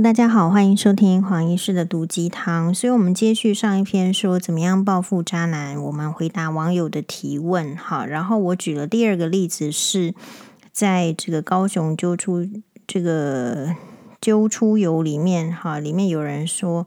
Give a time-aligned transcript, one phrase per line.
[0.00, 2.72] 大家好，欢迎收听黄医师的毒鸡汤。
[2.72, 7.76] 所以，我们接续上一篇说怎么样报复渣男，我们回答网友的提问。
[7.76, 10.14] 好，然后我举了第二个例子，是
[10.70, 12.48] 在这个高雄揪出
[12.86, 13.74] 这个
[14.20, 16.86] 揪出游里面，哈，里面有人说。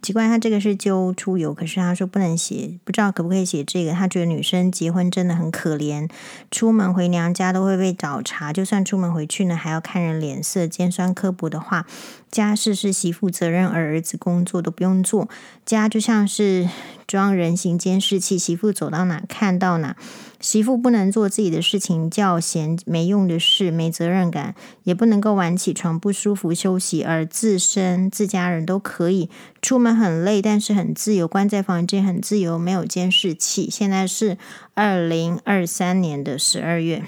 [0.00, 3.90] 奇怪，他这个是揪出游，可是他说不能写，不知道可不可以写这个。
[3.90, 6.08] 他觉得女生结婚真的很可怜，
[6.52, 10.68] 出门回娘家都会被找茬，就算出门回去呢，还要看人脸色。
[10.68, 11.84] 尖酸刻薄的话，
[12.30, 15.28] 家事是媳妇责任，而儿子工作都不用做，
[15.64, 16.68] 家就像是
[17.06, 19.96] 装人形监视器，媳妇走到哪看到哪。
[20.40, 29.28] 媳妇不能做自己的事情，叫闲没用的事，没责任感，也不能够晚起床不舒服休息，而自身自家人都可以
[29.60, 33.68] 出门很累，但是很自由，关在房间很自由，没有监视器。
[33.68, 34.38] 现在是
[34.74, 37.02] 二零二三年的十二月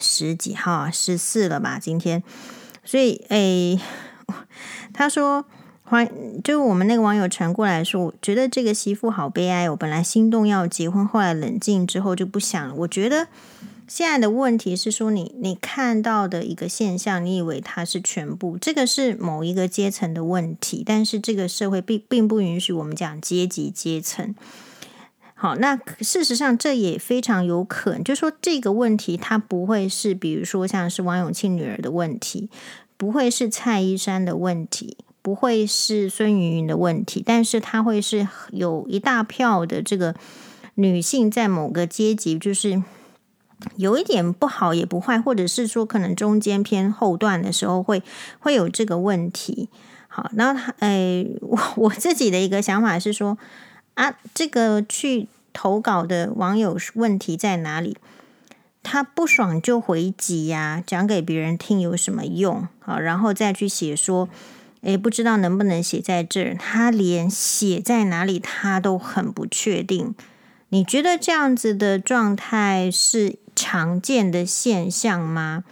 [0.00, 1.78] 十几号，十四了吧？
[1.78, 2.24] 今天，
[2.84, 3.78] 所以诶，
[4.92, 5.44] 他说。
[5.84, 6.10] 还
[6.42, 9.68] 就我们那个网友传过来说，我觉得这个媳妇好悲哀。
[9.68, 12.74] 我本来心动要结婚，后来冷静之后就不想了。
[12.74, 13.26] 我觉得
[13.86, 24.34] 现在的问题是说你，你你看到的一个现象，你以为它是全部，这个是某一个阶层的问题，但是这个社会并并不允许我们讲阶级阶层。
[25.34, 32.48] 好，那事实上这也非常有可能，就说这个问题它不会是，比如说像是王永庆女儿的问题，
[33.02, 34.96] 不会是蔡依珊的问题。
[35.24, 40.14] 不会是孙芸芸的问题，但是他会是有一大票的这个
[40.74, 42.82] 女性在某个阶级，就是
[43.76, 48.02] 有一点不好也不坏，或者是说可能中间偏后段的时候会
[48.40, 49.68] 会有这个问题。
[50.08, 53.38] 好，然后他，哎，我我自己的一个想法是说
[53.94, 57.96] 啊，这个去投稿的网友问题在哪里？
[58.82, 62.68] 他不爽就回击呀，讲给别人听有什么用？
[62.80, 64.28] 啊，然后再去写说。
[64.82, 66.56] 诶，不知道能不能写在这儿？
[66.56, 70.12] 他连写在哪里他都很不确定。
[70.70, 75.62] 你觉得这样子的状态是常见的现象吗？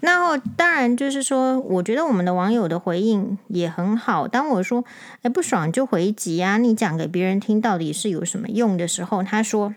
[0.00, 4.28] 那当然就是说，我觉得我们的网友的回应也很好。
[4.28, 4.84] 当我说
[5.24, 9.74] “诶，不爽就回击啊，你讲给别人听到底是有什么用的时候”，他说：“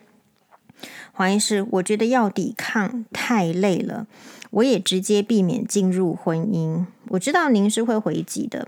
[1.14, 4.08] 黄医师，我觉得要抵抗太累了。”
[4.54, 6.86] 我也直接避免进入婚姻。
[7.08, 8.68] 我知道您是会回击的，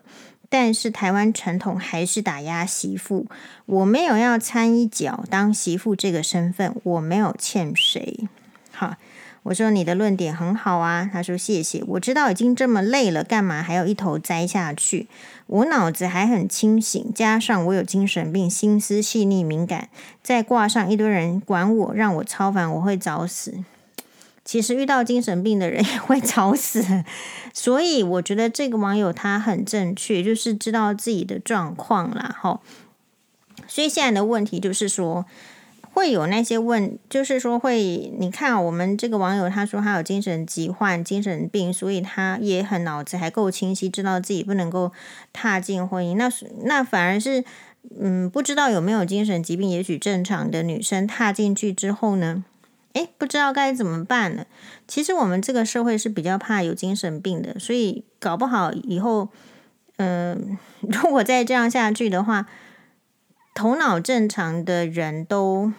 [0.49, 3.27] 但是台湾传统还是打压媳妇。
[3.67, 8.27] 我没有要参一脚当媳妇这个身份，我没有欠谁。
[8.71, 8.95] 好，
[9.45, 11.09] 我说你的论点很好啊。
[11.11, 11.83] 他说谢谢。
[11.87, 15.07] 我知道已经这么累了，干嘛还要一头栽下去？
[15.47, 19.89] 我脑子还很清醒，加上我有精神病，心思细腻敏感，
[20.23, 23.63] 再挂上一堆人管我，让我超烦，我会早死。
[24.43, 27.03] 其实遇到精神病的人 也会早死，
[27.53, 32.35] 所以我觉得这个网友他很正确，就是知道自己的状况啦。
[32.41, 32.59] 哈。
[33.67, 35.25] 所以现在的问题就是说，
[35.95, 44.91] 会有那些问，就是说会，你看我们这个网友他说他有精神疾患、精神病，所以他也很脑子还够清晰，知道自己不能够
[45.31, 46.17] 踏进婚姻。
[46.17, 46.29] 那
[46.65, 47.45] 那反而是，
[47.97, 52.43] 嗯，不知道有没有精神疾病，也许正常的女生踏进去之后呢？
[52.91, 54.45] 诶，不知道该怎么办了。
[54.89, 59.29] 其实我们这个社会是比较怕有精神病的，所以搞不好以后，
[59.95, 62.45] 嗯、 如果再这样下去的话，
[63.55, 65.71] 头脑正常的人都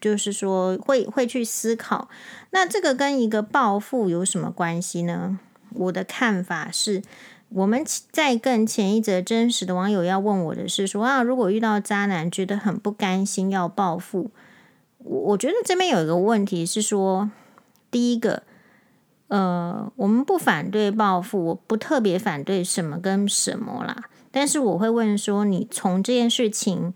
[0.00, 2.08] 就是说会会去思考。
[2.50, 5.38] 那这个跟一个暴富有什么关系呢？
[5.70, 7.02] 我的看法是，
[7.48, 14.30] 我们在更前一则真实的网友要问我的是说啊，如果遇到渣男，觉得很不甘心，要报复。
[14.98, 17.28] 我我觉得这边有一个问题是说，
[17.90, 18.44] 第一个，
[19.26, 24.04] 呃，我们不反对暴富，我不特别反对什么跟什么啦，
[24.36, 26.92] 但是我会问说，你从这件事情，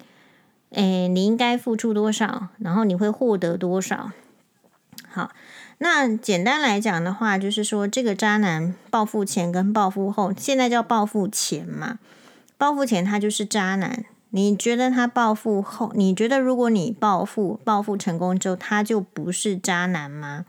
[0.70, 4.10] 诶，你应该付出多少，然后你会获得多少？
[5.08, 5.30] 好，
[5.78, 12.00] 那简单来讲的话，就是说这个渣男报复前跟报复后，现在叫报复前嘛，
[12.56, 14.04] 报复前他就是渣男。
[14.30, 20.44] 你觉得他报复后，你觉得如果你报复报复成功之后，他就不是渣男吗？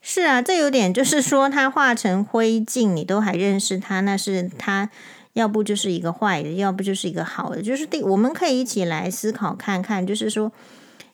[0.00, 4.88] 是啊，这有点就是说他化成灰烬，你都还认识他，那是他
[5.34, 7.60] 要不就是一个坏的，要不就是一个好的。
[7.60, 10.50] 就是第，我们可以一起来思考看看，就是说，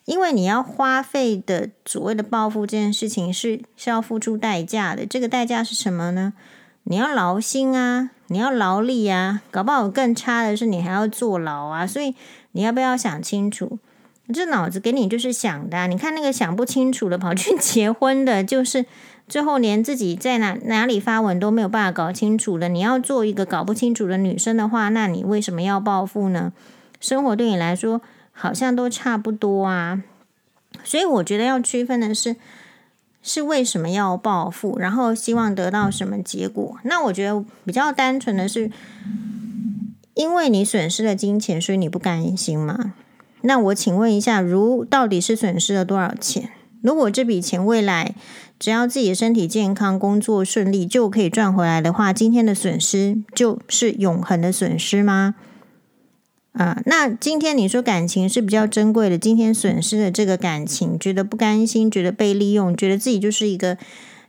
[0.05, 6.33] 因为你要花费的所谓的报复这件事情是是要付出代价的，这个代价是什么呢？
[6.83, 12.13] 你要劳心啊，你要劳力啊，搞不好更差的是你还要坐牢啊，所以
[12.51, 13.79] 你要不要想清楚？
[14.33, 18.85] 这脑子给你就是想的， 你看那个想不清楚的跑去结婚的，就是
[19.27, 22.69] 最后连自己在哪哪里发文都没有办法搞清楚的。
[22.69, 26.53] 你要做一个搞不清楚的女生的话，那你为什么要报复呢？
[26.99, 28.01] 生活对你来说
[28.31, 30.03] 好像都差不多啊。
[30.83, 32.35] 所以我觉得要区分的是，
[33.21, 36.77] 是为什么要报复，然后希望得到什么结果。
[36.83, 38.69] 那我觉得比较单纯的是，
[40.15, 42.93] 因为你损失了金钱，所以你不甘心吗？
[43.45, 46.49] 那我请问一下，如到底是损失了多少钱？
[46.81, 48.13] 如果这笔钱未来
[48.59, 55.33] 只要自己身体健康、工作顺利就可以赚回来的话，今天的损失就是永恒的损失吗？
[56.53, 63.77] 啊，那今天你说感情是比较珍贵的，今天损失了这个感情，觉得不甘心，觉得被利用，觉得自己就是一个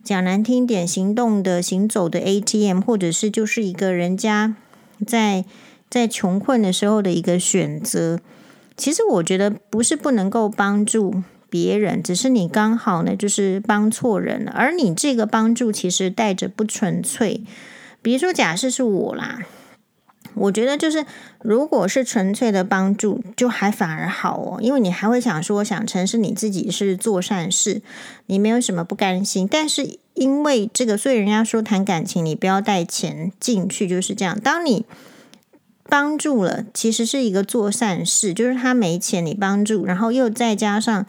[0.03, 4.57] 讲难听点，行动的、行走的 ATM，或者是就是一个人家
[5.07, 5.45] 在
[5.91, 8.21] 在穷困的时候的一个选择。
[8.77, 11.23] 其实我觉得不是不能够帮助。
[11.49, 17.45] 别人只是你刚好呢，就是帮错人了，而你这个帮助其实带着不纯粹。
[18.03, 19.39] 比如说，假设是我啦，
[20.35, 21.07] 我觉得就是
[21.43, 27.81] 如果是纯粹的帮助，就还反而好哦，因为你还会想说，想成是你自己是做善事，
[28.27, 29.49] 你没有什么不甘心。
[29.49, 34.39] 但是因为这个，所以人家说谈感情，你不要带钱进去，就是这样。
[34.39, 34.85] 当你
[35.89, 41.07] 帮助了，其实是一个做善事，就是他没钱你帮助，然后又再加上。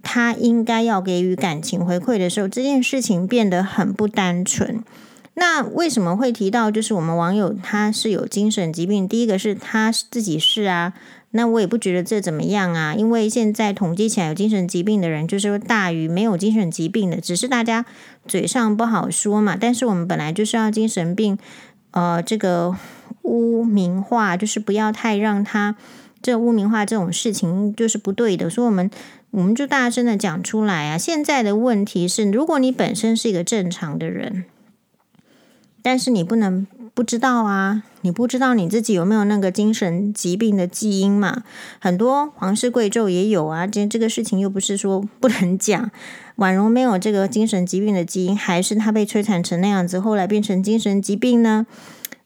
[0.00, 4.82] 他应该要给予感情回馈的时候，这件事情变得很不单纯。
[5.34, 9.08] 那为什么会提到就是我们网友他是有精神疾病？
[9.08, 10.94] 第一个是他自己是啊，
[11.32, 17.84] 那我也不觉得这怎么样啊，因为现在统计起来有精神疾病的人就是大于没有精神疾病的，只是大家
[18.26, 19.56] 嘴上不好说嘛。
[19.60, 21.36] 但是我们本来就是要精神病，
[21.90, 22.74] 呃，这个
[23.22, 25.76] 污名化，就是不要太让他
[26.22, 28.90] 这污名化这种事情就是不对的，所以我们。
[29.30, 30.96] 我们就大声的讲出来啊！
[30.96, 34.46] 现在的问题是，如果你本身是一个正常的人，
[35.82, 41.42] 但是你不能不知道啊，你不知道你自己有没有那个精神疾病的基因嘛？
[41.78, 45.90] 很多皇室贵胄也有啊，这这个事情又不是说 不能讲。
[46.36, 51.66] 婉容没有这个精神疾病的基因，还是她被摧残成那样子，后来变成精神疾病呢？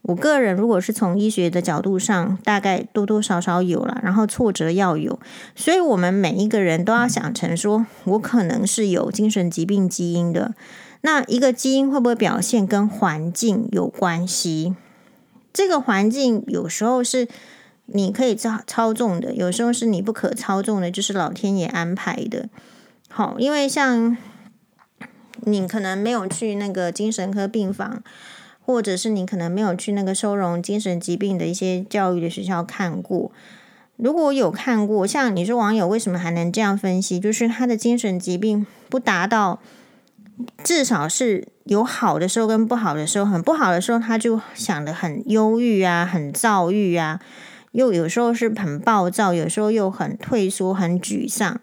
[0.02, 5.20] 我个人如果是从医学的角度上，大概多多少少有了，然后挫折要有，
[5.54, 10.54] 所以我们每一个人都要想成说，我可能是有精神疾病基因的。
[11.02, 14.74] 那一个基因会不会表现跟环境有关系？
[15.52, 17.28] 这个环境有时候是
[17.86, 22.48] 你可以操操纵的，有时候是你不可操纵的，就是老天爷安排的。
[23.08, 24.16] 好，因为像
[25.42, 28.02] 你可能没有去那个精神科病房。
[28.64, 33.32] 或者是你可能没有去那个收容精神疾病的一些教育的学校看过，
[33.96, 37.20] 如果有看过，像你说网友为什么还能这样分析？
[37.20, 39.60] 就是他的精神疾病不达到，
[40.64, 47.20] 至少是有好的时候跟不好的时候，很不好的时候他就想得很忧郁啊，很躁郁啊，
[47.72, 51.60] 又有时候是很暴躁，有时候又很退缩、很沮丧。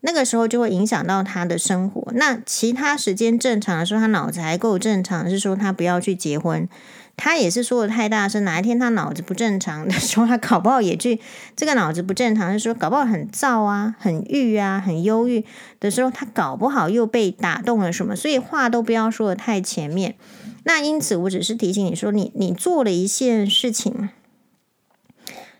[0.00, 2.12] 那个时候就会影响到他的生活。
[2.14, 6.68] 那其他时间正常的时候，他脑子还够正常，是说他不要去结婚。
[7.16, 8.44] 他也是说的太大声。
[8.44, 11.18] 哪一天他脑子不正常的时候，他搞不好也去。
[11.56, 15.44] 这个脑子不正常，是说搞不好很躁啊、很郁啊、很忧郁
[15.80, 18.14] 的时候，他搞不好又被打动了什么。
[18.14, 20.14] 所以话都不要说的太前面。
[20.62, 24.10] 那因此，我只是提醒你说，你你做了一件事情，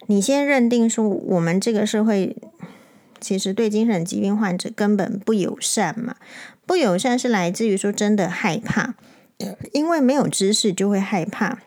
[0.06, 2.36] 你先认定说我们这个社会。
[3.20, 6.16] 其实对精神疾病患者根本不友善嘛，
[6.66, 8.94] 不友善是来自于说真的害怕，
[9.72, 11.58] 因为没有知识就会害怕，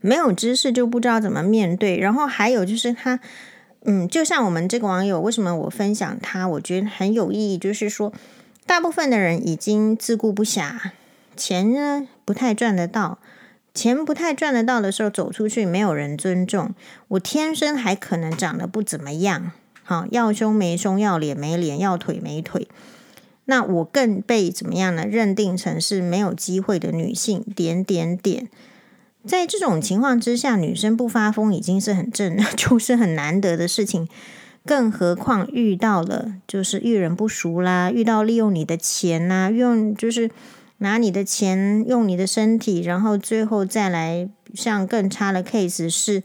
[0.00, 1.98] 没有知识就不知道怎么面对。
[1.98, 3.20] 然后还有就是他，
[3.84, 8.12] 嗯，就像我们这个网友，为什么我分享他，我觉得很有意义，就是说
[8.66, 10.90] 大部分的人已经自顾不暇，
[11.36, 13.18] 钱呢不太赚得到，
[13.72, 16.74] 钱不太赚得到的时候，走出去没有人尊重，
[17.08, 19.52] 我天生还可能长得不怎么样。
[20.10, 22.68] 要胸没胸，要脸没脸，要腿没腿。
[23.46, 25.04] 那我更被怎么样呢？
[25.04, 28.48] 认定成是没有机会的女性，点点点。
[29.26, 34.08] 在这种情况之下，女生不发疯已经是很正， 就是很难得的事情。
[34.64, 40.30] 更何况遇到了就是遇人不淑啦，遇到利用你的钱呐，用就是
[40.78, 46.22] 拿你的钱，用你的身体，然后最后再来像更差的 case 是。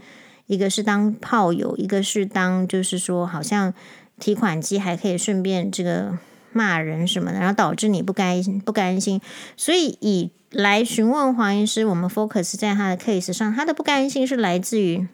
[0.48, 3.74] 一个是当炮友，一个是当就是说，好像
[4.20, 6.18] 提款机还可以顺便这个
[6.52, 9.22] 骂人什么的，然后导致你不甘心不甘心。
[9.56, 15.08] 所以以来询问黄医师，我们 focus 在他的 case 上，他的不甘心是来自于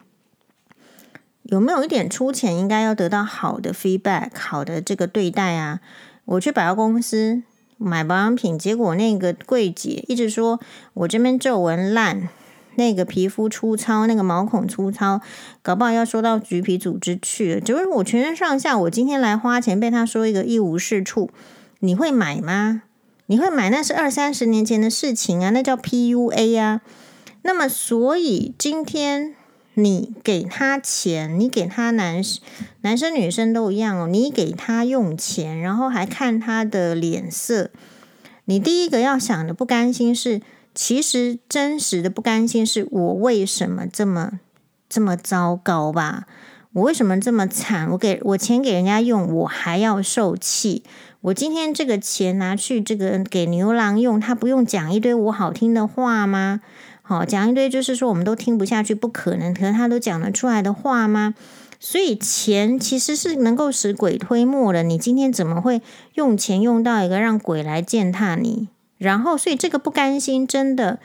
[1.42, 5.80] 有没有一点出钱应该要得到好的 feedback，好的这个对待啊。
[6.24, 7.42] 我去百货公司
[7.76, 10.58] 买保养品，结果那个柜姐一直说
[10.94, 12.30] 我这边皱纹烂，
[12.76, 15.20] 那个皮肤粗糙，那个毛孔粗糙，
[15.62, 17.60] 搞不好要说到橘皮组织去了。
[17.60, 21.30] 就是我全身上下，我今天来花钱被他说一个一无是处，
[21.80, 22.82] 你会买吗？
[23.26, 23.70] 你会买？
[23.70, 26.80] 那是二三十年前的事情啊，那叫 PUA 啊。
[27.42, 29.34] 那么，所以今天。
[29.76, 32.22] 你给他钱，你给他男
[32.82, 34.06] 男生女生都一样哦。
[34.06, 37.72] 你给他用钱，然后还看他的脸色。
[38.44, 40.40] 你第一个要想的不甘心是，
[40.74, 44.40] 其实真实的不甘心是我为什么这么
[44.88, 46.26] 这么糟糕吧？
[46.72, 47.88] 我为什么这么惨？
[47.90, 50.82] 我给我钱给人家用，我还要受气。
[51.20, 56.60] 我今天这个钱拿去这个给牛郎用，他不用讲一堆我好听的话吗？
[57.02, 61.34] 好，讲一堆就是说我们都听不下去，不可能，可是他都讲得出来的话吗？
[61.78, 64.82] 所以钱其实是能够使鬼推磨的。
[64.82, 65.80] 你今天怎么会
[66.14, 68.68] 用钱用到一个让鬼来践踏你？
[68.98, 70.98] 然后，所以这个不甘心，真的，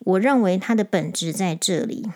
[0.00, 2.10] 我认为它的本质在这里。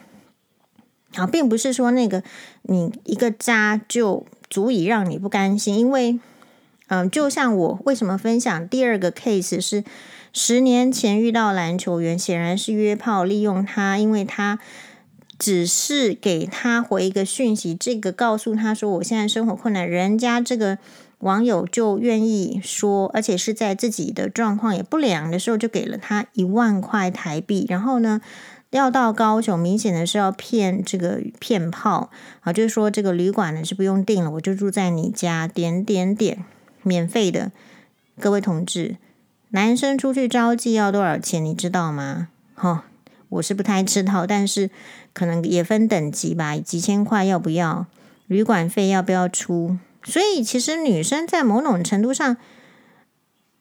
[1.14, 2.22] 好，并不是说那个
[2.62, 6.18] 你一个渣就足以让你不甘心，因为，
[6.88, 9.84] 嗯，就像我为什么分享第二个 case 是。
[10.32, 14.60] 十年前遇到篮球员，显然是约炮，利用他，因为他
[15.37, 20.78] 只是给他回一个讯息，这个告诉他说我现在生活困难，人家这个
[21.20, 28.20] 网友就愿意说，而且是在自己的状况也不良的时候，就给了他一万块台币，然后呢，
[28.70, 32.10] 要到高雄，明显的是要骗这个骗炮
[32.40, 36.44] 啊，就是说这个旅馆呢是不用订了，我就住在你家，点点点，
[36.82, 37.52] 免费的，
[38.18, 38.96] 各位同志。
[39.50, 41.44] 男生出去招妓要多少钱？
[41.44, 42.28] 你知道吗？
[42.54, 42.82] 哈、哦，
[43.28, 44.70] 我是不太知道，但是
[45.12, 47.86] 可能也分等级吧，几千块要不要？
[48.28, 49.76] 旅馆费要不要出？
[50.02, 52.37] 所以其实女生在某种程度上，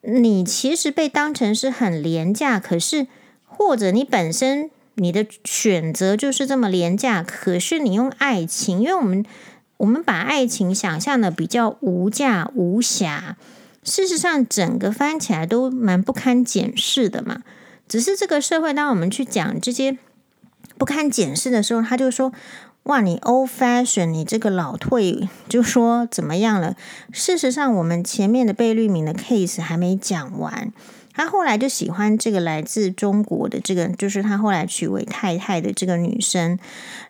[0.02, 3.08] 你其实被当成是很廉价，可是
[3.46, 9.26] 或者你本身你的选择就是这么廉价，可是你用爱情，因为我们
[9.78, 13.38] 我们把爱情想象的比较无价无瑕。
[13.84, 17.44] 事实上，整个翻起来都蛮不堪检视的嘛。
[17.88, 19.98] 只是这个社会，当我们去讲这些
[20.78, 22.32] 不堪检视的时候，他就说
[22.90, 26.76] ：“哇，你 old fashion，你这个老退，就说怎么样了？”
[27.14, 30.74] 事实上，我们前面的贝律铭的 case 还没讲完，
[31.14, 36.58] 他后来就喜欢这个来自中国的这个，就是他后来娶为太太的这个女生。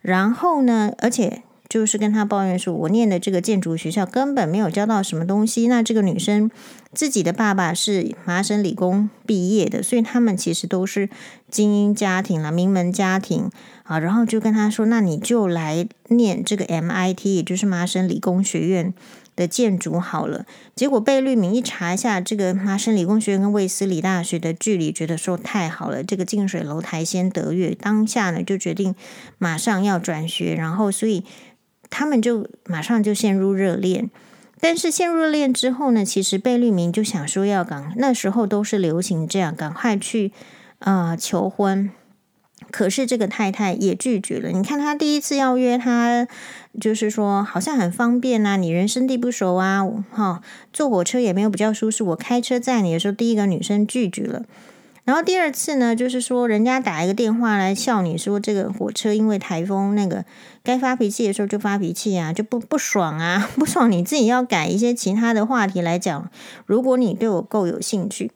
[0.02, 1.44] 然后呢，而且。
[1.70, 5.68] 就是跟他抱怨说，我念的这个建筑学校根本没有教到什么东西。
[5.68, 6.50] 那这个女生
[6.94, 11.08] 自己的爸爸是麻省理工毕业的，所以他们其实都是
[11.52, 13.52] 精英家庭了，名门家庭
[13.84, 14.00] 啊。
[14.00, 18.92] 然后就跟他说，那你就来念这个 MIT，也就是麻省理工学院
[19.36, 20.48] 的建筑好了。
[20.76, 28.96] 结果贝聿铭一查一下这个麻省理工学院跟卫斯理大学的距离，觉得说太好了，这个近水楼台先得月，当下呢就决定
[29.38, 31.24] 马上要转学，然后所以。
[31.90, 34.10] 他们就马上就陷入热恋，
[34.60, 40.32] 但是陷入热恋之后呢，其实贝聿铭就想说要赶，那时候都是流行这样，赶快去、
[40.80, 41.92] 呃、求婚。
[42.72, 44.50] 可是这个太太也拒绝了。
[44.50, 46.28] 你看他第一次要约他，
[46.80, 50.42] 就是说好像很方便啊，你人生地不熟啊，哈、哦，
[50.72, 54.44] 坐火车也没有比较舒适，我开车载你的时候，第一个女生拒绝了。
[55.10, 60.24] 然后第二次呢，就是说人家打一个电话来笑你说这个火车因为台风那个
[60.62, 66.30] 该发脾气的时候就发脾气啊，就不不爽啊， 不爽你自己要改一些其他的话题来讲。
[66.68, 68.30] 如果你对我够有兴趣，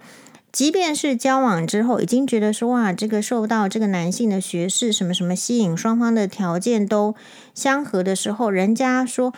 [0.51, 7.13] 即便是交往之后已经觉得说哇，这个受到这个男性的学识什么什么吸引，双方的条件都
[7.53, 9.31] 相合的时候，人家说，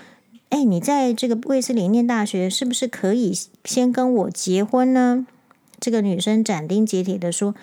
[0.48, 5.28] 哎，你在这个卫斯理念大学是不是可以先跟我结婚呢？
[5.86, 7.54] 这个女生斩钉截铁的说：“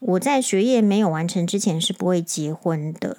[0.00, 3.18] 我在学业没有完成之前是不会结婚的。”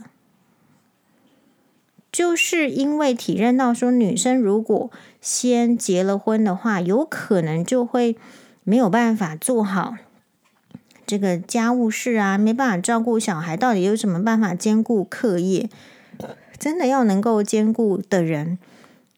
[2.12, 4.91] 就是因为体认到说，女生如果
[5.22, 8.17] 先结了婚的话，有可能就会
[8.65, 9.96] 没有办法做好
[11.08, 13.55] 这个家务事啊，没办法照顾小孩。
[13.55, 15.70] 到底有什么办法兼顾课业？
[16.60, 18.60] 真的要能够兼顾的人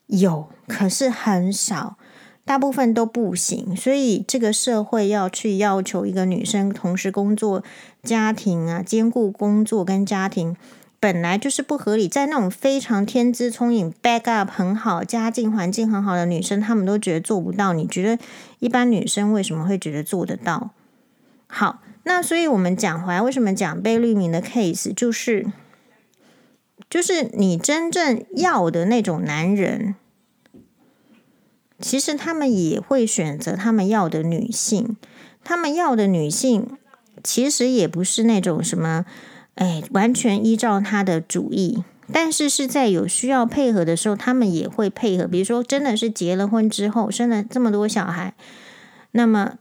[0.05, 1.97] 有，可是很少。
[2.45, 7.63] 大部分都不行，所以这个社会要去要求一个女生同时工作、
[8.03, 10.57] 家庭啊，兼顾工作跟家庭，
[10.99, 12.09] 本来就是不合理。
[12.09, 17.71] 在那种非常天资聪颖、back up 很好、家境环境很好的女生，她们都觉得做不到。
[17.71, 18.21] 你觉得
[18.59, 20.71] 一般女生为什么会觉得做得到？
[21.47, 25.45] 好，那所以我们讲回来，为什么讲贝聿铭的 case，就是
[26.89, 29.95] 就是你真正要的那种男人。
[31.83, 34.95] 其实他们也会选择他们要的女性，
[35.43, 36.77] 他们要的女性
[37.21, 39.03] 其实也不是那种什么，
[39.55, 45.27] 哎，完全依照他的主意，但是是在有需要配合的时候，他们也会配合。
[45.27, 48.33] 比如说，真的是结了婚之后生了这么多小孩，
[49.11, 49.55] 那么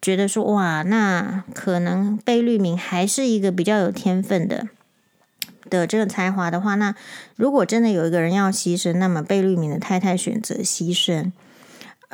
[0.00, 4.68] 觉得说哇，那可能贝聿铭还是一个比较有天分的。
[5.70, 6.94] 的这个才华的话，那
[7.36, 11.32] 如果真的有一个人要牺牲，那么贝聿铭的太太选择牺牲，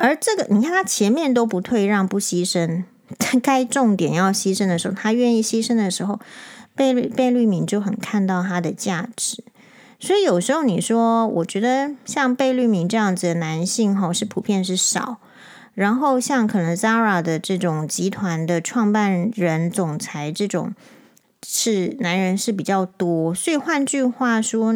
[0.01, 2.83] 而这个你看他前面都不退让不牺牲，
[3.41, 6.19] 该重点要牺牲的时候，他愿意牺牲的时候，
[6.75, 9.43] 贝贝聿铭就很看到他的价值。
[9.99, 15.17] 所以有时候你说，我觉得像贝聿铭这样子的男性哈，是普遍是少，
[15.73, 20.73] 然后像可能 Zara 的这种集团的创办人、总裁这种。
[21.43, 24.75] 是男人是比较多，所以换句话说，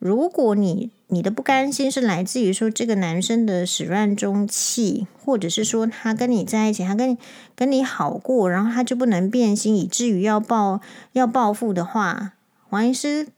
[0.00, 7.18] 如果你你的不甘心是来自于说这个男生的始乱终弃，或者是说他跟你在一起，他跟你
[7.54, 10.80] 跟你好过，然后他就不能变心，以至于要报
[11.12, 12.32] 要报复的话，
[12.68, 13.28] 黄医师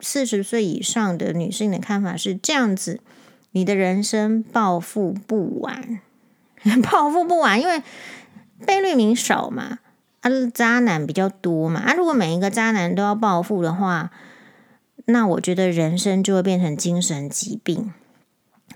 [0.00, 3.00] 四十岁以上的女性的看法是这样子：
[3.52, 6.00] 你的人生报复不完，
[6.90, 7.82] 报复不完，因为
[8.64, 9.80] 贝聿铭少嘛。
[10.20, 11.80] 啊，渣男比较多嘛？
[11.80, 14.10] 啊，如果每一个渣男都要报复的话，
[15.10, 17.92] 那我觉得人生就会变成精神疾病。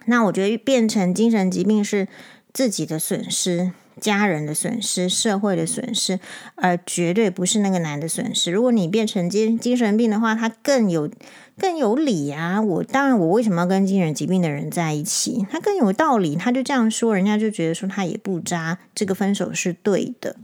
[0.07, 2.09] 那我觉得变成精神疾病是
[2.53, 6.19] 自己的损失、家人的损失、社会的损失，
[6.55, 8.51] 而绝对不是那个男的损失。
[8.51, 11.11] 如果你变成精精神病的话，他更有
[11.59, 12.61] 更有理啊！
[12.61, 15.47] 我当然，我为什么要跟精神疾病的人在一起？
[15.51, 20.37] 他更有道理，他就这样说，人家就觉得说他也不渣，这个分手是对的。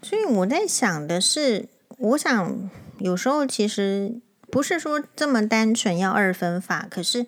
[0.00, 7.26] 所以我在想的是，我想有时候其实不是说这么单纯要二分法，可是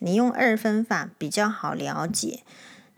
[0.00, 2.40] 你用二分法比较好了解。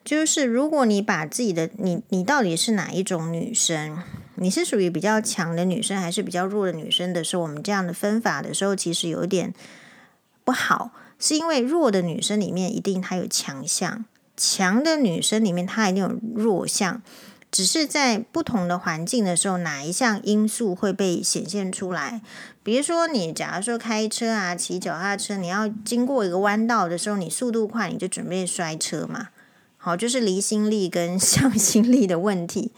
[0.05, 4.03] 就是如果你把自己的你你到底是哪一种女生，
[4.37, 9.53] 你是属于比较强的女生还是比较弱的女生的时候，我们这样的分法的时候，其实有点
[10.45, 17.03] 不好，是因为弱的女生里面一定她有强项，强的女生里面她一定有弱项。
[17.51, 22.21] 只是在不同的环境的时候，哪一项因素会被显现出来？
[22.63, 29.29] 比如说，你假如说开车啊、骑脚踏车，你要经过一个弯道的时候，你速度快，你就准备摔车嘛。
[29.79, 32.73] 好，就是离心力跟 向心力的问题。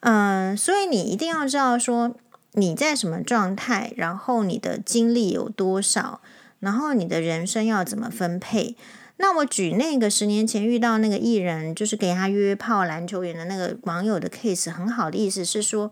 [0.00, 2.14] 嗯、所以你一定要知道说
[2.52, 6.20] 你在什么状态，然后你的精力有多少，
[6.60, 8.76] 然后你的人生要怎么分配。
[9.18, 15.90] 那我举那个十年前遇到那个艺人，就是给他约炮篮球员的那个网友的 case，很好的意思是说，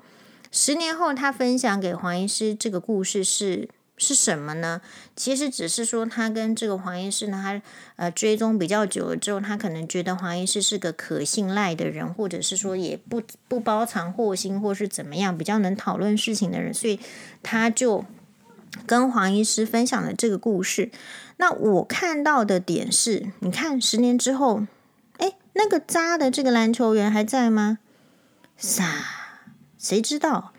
[0.52, 4.80] 十年后他分享给黄医师这个故事是是什么呢？
[5.16, 7.62] 其实只是说他跟这个黄医师呢，他
[7.96, 17.00] 呃追踪比较久了之后，他可能觉得黄医师是个可信赖的人，或者是说也不不包藏祸心，或是怎么样，比较能讨论事情的人，所以
[17.42, 18.04] 他就
[18.84, 20.90] 跟黄医师分享了这个故事。
[21.36, 24.62] 那我看到的点是，你看十年之后，
[25.18, 27.78] 哎，那个渣的这个篮球员还在吗？
[28.56, 28.84] 傻，
[29.76, 30.52] 谁知道？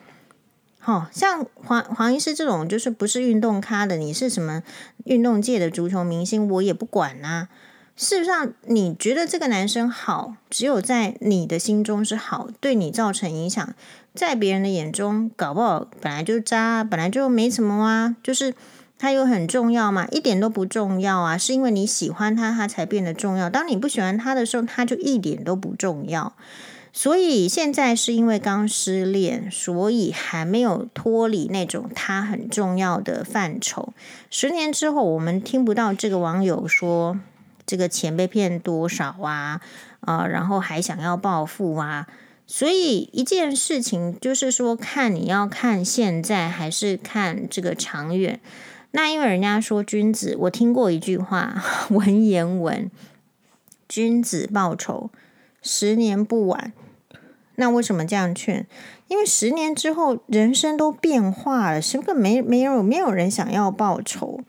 [0.78, 4.62] 好、像黄黄医师这种就是不是运动咖的，你是什么
[5.06, 7.48] 运动界的足球明星，我也不管啊。
[7.96, 13.74] 事实上，你觉得这个男生好，只有在你的心中是好，对你造成影响，
[14.14, 18.54] 在别人的眼中，搞不好本来就渣，本来就没什么啊，就是。
[18.98, 20.08] 他有很重要吗？
[20.12, 21.38] 一点都不重要啊！
[21.38, 23.50] 是因为你喜欢他，他才变得重要。
[23.50, 26.34] 当你不喜欢他的时候，他就一点都不重要。
[26.94, 33.94] 所以现在是因为刚失恋，所以还没有脱离那种他很重要的范畴。
[34.30, 37.20] 十年之后，我们听不到这个网友说
[37.66, 39.60] 这个钱被骗多少啊，
[40.00, 42.08] 啊、呃，然后还想要报复啊。
[42.48, 48.40] 所以一件事情就是说，看你要看现在还是看这个长远。
[48.96, 52.90] 那因为人家说君子，我听过一句话， 文言文，
[53.90, 55.10] 君子报仇，
[55.62, 56.72] 十年不晚。
[57.56, 58.66] 那为什么这样劝？
[59.10, 64.40] 因为十年之后人生都变化了，是不是没没有没有人想要报仇？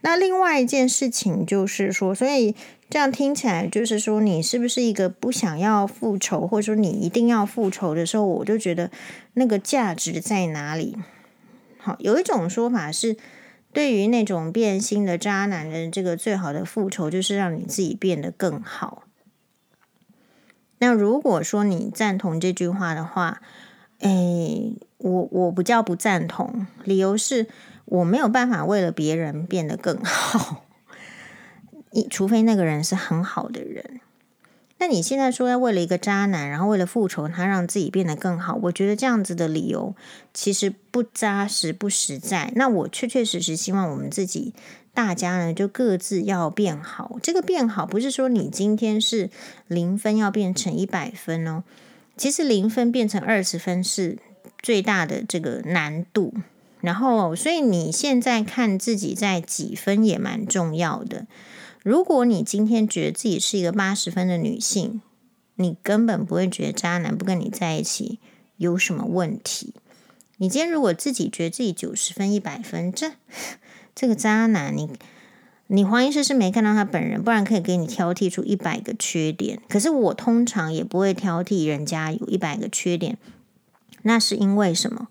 [0.00, 2.56] 那另外一件事情就是说，所以
[2.90, 8.90] 这样听起来就是说，你是不是一个不想要复仇，或者说你一定要复仇的时候，我就觉得
[9.34, 10.96] 那个价值在哪里？
[11.78, 13.16] 好，有一种说法是。
[13.76, 19.02] 对于那种变心的渣男的这个最好的复仇，就是让你自己变得更好。
[20.78, 23.42] 那如果说你赞同这句话的话，
[23.98, 27.48] 哎，我我不叫不赞同，理由是
[27.84, 30.64] 我没有办法为了别人变得更好，
[32.08, 34.00] 除非那个人是很好的人。
[34.78, 39.94] 那你现在说要为了一个渣男，然后为了复仇他让自己变得更好，我觉得这样子的理由
[40.34, 42.52] 其实不扎实、不实在。
[42.56, 44.52] 那我确确实实希望我们自己
[44.92, 47.18] 大家呢，就各自要变好。
[47.22, 49.30] 这个变好不是说你今天是
[49.66, 51.64] 零分要变成一百分哦，
[52.16, 54.18] 其实零分变成二十分是
[54.62, 56.34] 最大的这个难度。
[56.82, 61.26] 然后，所以你现在看自己在几分也蛮重要的。
[61.86, 65.00] 如果你今天觉得自己是一个八十分的女性，
[65.54, 68.18] 你根本不会觉得渣男不跟你在一起
[68.56, 69.72] 有什么问题。
[70.38, 73.12] 你今天如果自己觉得自己九十分、一百分，这
[73.94, 74.90] 这个渣男，你
[75.68, 79.60] 你黄医师是没看到他本人，不然可以给你挑剔出一百个缺点。
[79.68, 83.16] 可是我通常也不会挑剔人家有一百个缺点，
[84.02, 85.06] 那是因为什么？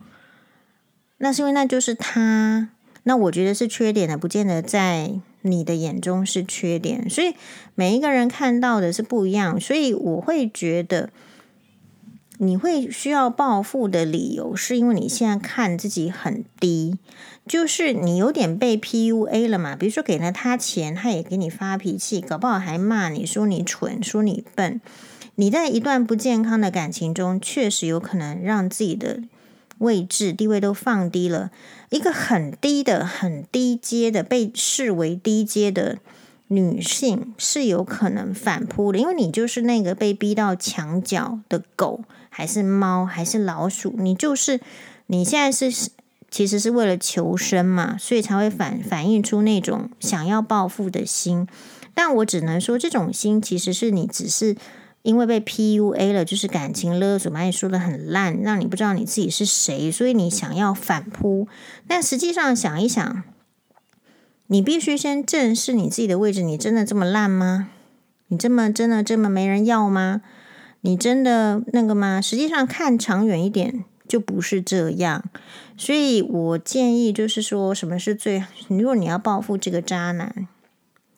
[1.20, 2.68] 那是因为那就是他。
[3.04, 5.22] 那我觉得是缺点的，不见得在。
[5.46, 7.36] 你的眼中是缺点，所以
[7.76, 11.12] 每一个人看到的是不一样，所以我会觉得
[12.40, 16.98] 你会需要报复的理由，是因为你现在看自己很低，
[17.48, 19.76] 就是你有点被 PUA 了嘛。
[19.76, 24.82] 比如说给了他钱，他也给你发脾气，搞不好还骂你说你蠢，说你笨。
[25.36, 29.20] 你在一段不健康的感情中，确实有可能让自己的
[29.80, 31.52] 位置地位都放低了。
[31.90, 35.98] 一个很低的、很低阶的、被视为低阶的
[36.48, 44.60] 女性是有可能反扑的，因为你就是那个被逼到墙角的狗，还是猫，还是老鼠，你就是
[45.08, 45.90] 你现在是
[46.30, 51.48] 其实是为了求生嘛，所以才会反反映出那种想要报复的心。
[51.94, 54.56] 但我只能说，这种心其实是你只是。
[55.06, 61.48] 因为被 PUA 了，就是感情勒索，把你说的很烂，让你不知道你自己是谁，所以你想要反扑。
[61.88, 63.24] 但实际上想一想，
[64.48, 66.41] 你必须先正视你自己的位置。
[66.41, 67.70] 你真的这么烂吗？
[68.30, 70.24] 你这么真的这么没人要吗？
[70.82, 72.20] 你真的那个吗？
[72.20, 75.24] 实际上看长远一点，就不是这样。
[75.78, 78.44] 所以我建议就是说，什么是最？
[78.70, 80.48] 如果你要报复这个渣男，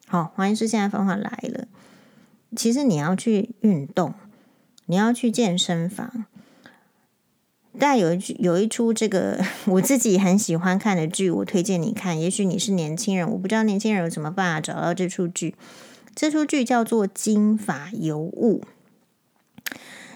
[0.07, 1.67] 好，黄医师现在方法来了。
[2.55, 4.13] 其实你要去运动，
[4.85, 6.25] 你要去健身房。
[7.79, 12.19] 但有一句有一出这个 我自己很喜欢看的剧，我推荐你看。
[12.19, 15.53] 也许你是年轻人，我不知道年轻人有什么办法找到这出剧。
[16.15, 18.63] 这出剧叫做《金发尤物》，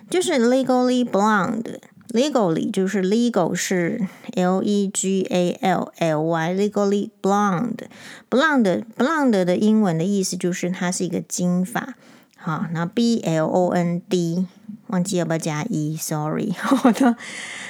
[0.10, 1.78] 就是 Legally Blonde。
[2.10, 7.86] Legally 就是 legal 是 L E G A L L Y，Legally Blonde。
[8.30, 11.96] Blonde Blonde 的英文的意思就是它是一个金发。
[12.44, 14.48] 好，那 B L O N D
[14.88, 17.16] 忘记要不要加 E？Sorry，好 的。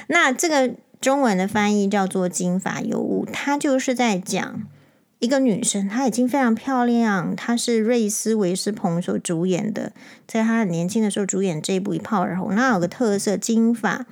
[0.06, 4.62] 那这个中文的翻译叫做《金发尤物》，它就是在讲
[5.18, 9.92] 一个女生，她已经非常漂亮，她是瑞斯维斯彭所主演的，
[10.26, 12.54] 在她很年轻的时候主演这一部一炮而红。
[12.54, 14.06] 那有个特色，金发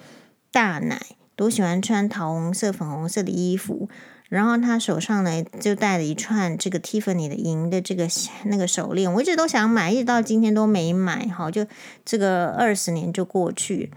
[0.53, 1.01] 大奶
[1.35, 3.89] 都喜欢穿桃红色、粉红色的衣服。
[4.31, 8.07] 然后他手上呢就戴了一串这个 Tiffany 的银的这个
[8.45, 11.27] 那个手链，我一直都想买，一直到今天都没买。
[11.27, 11.67] 好，就
[12.05, 13.91] 这个二十年就过去。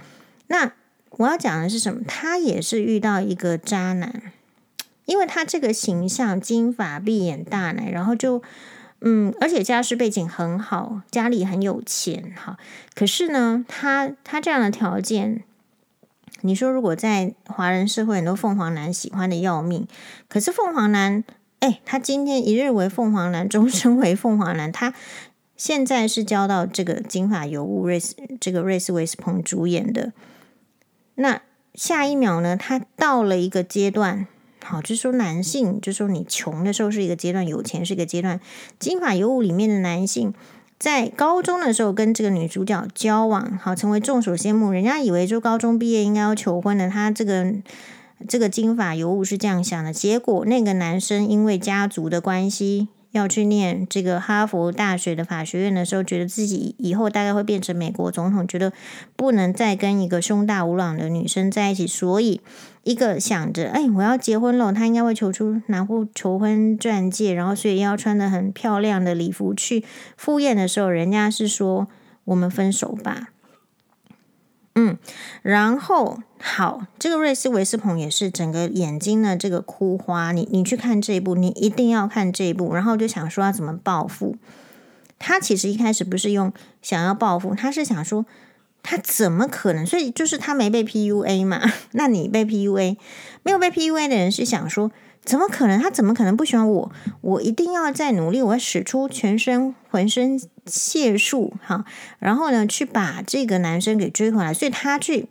[0.48, 0.74] 那
[1.12, 2.02] 我要讲的是什么？
[2.08, 4.34] 他也是遇到一个渣男，
[5.06, 8.42] 因为他这个形象金发碧眼大奶，然后就
[9.02, 12.58] 嗯，而且家世背景很好，家里很有钱哈。
[12.96, 15.44] 可是呢，他他这样的条件。
[16.46, 19.88] 你说，如果在华人社会，很多凤凰男喜欢的要命，
[20.28, 21.24] 可是凤凰男，
[21.60, 24.70] 哎，他今天一日为凤凰男， 终身为凤凰男。
[24.70, 24.94] 他
[25.56, 30.12] 现在是交到这个金发尤物瑞斯，这个瑞斯维斯彭主演的。
[31.16, 31.42] 那
[31.74, 34.28] 下一秒呢，他到了一个阶段，
[34.62, 38.42] 好，就说男性，就说你穷的时候是一个阶段，有钱是一个阶段。
[38.78, 40.34] 金发尤物里面的男性。
[40.84, 44.70] 在高中的时候跟这个女主角交往，好，成为众所羡慕。
[44.70, 47.54] 人家以为就高中毕业应该要求婚的，他这个
[48.28, 49.94] 这个金发尤物是这样想的。
[49.94, 52.90] 结果那个男生因为家族的关系。
[53.12, 58.74] 要去念这个哈佛大学的法学院的时候，觉得自己以后大概会变成美国总统，觉得
[59.16, 62.42] 不能再跟一个胸大无脑的女生在一起，所以
[62.84, 69.84] 一个想着，哎，我要结婚了，他应该会求出拿出求婚钻戒，然后所以要穿的很漂亮的礼服去
[70.18, 71.88] 赴宴的时候，人家是说
[72.26, 73.30] 我们分手吧。
[74.76, 74.98] 嗯，
[75.44, 80.32] 然后好，这个瑞斯维斯彭也是整个眼睛的这个哭花。
[80.32, 82.74] 你你去看这一部，你一定要看这一部。
[82.74, 84.36] 然后就想说要怎么报复。
[85.20, 88.26] 他其实一开始不是用想要报复，他是想说
[88.84, 89.86] 他怎么可能？
[89.86, 91.62] 所以就是他没被 PUA 嘛。
[91.94, 92.98] 那你被 PUA，
[93.42, 94.92] 没有被 PUA 的人是想说，
[95.24, 95.82] 怎么可能？
[95.82, 96.92] 他怎么可能不喜欢我？
[97.22, 101.86] 我一定要再努力，我要使出全身浑身解数哈，
[102.20, 104.54] 然后呢，去把这个男生给追回来。
[104.54, 105.30] 所以他去，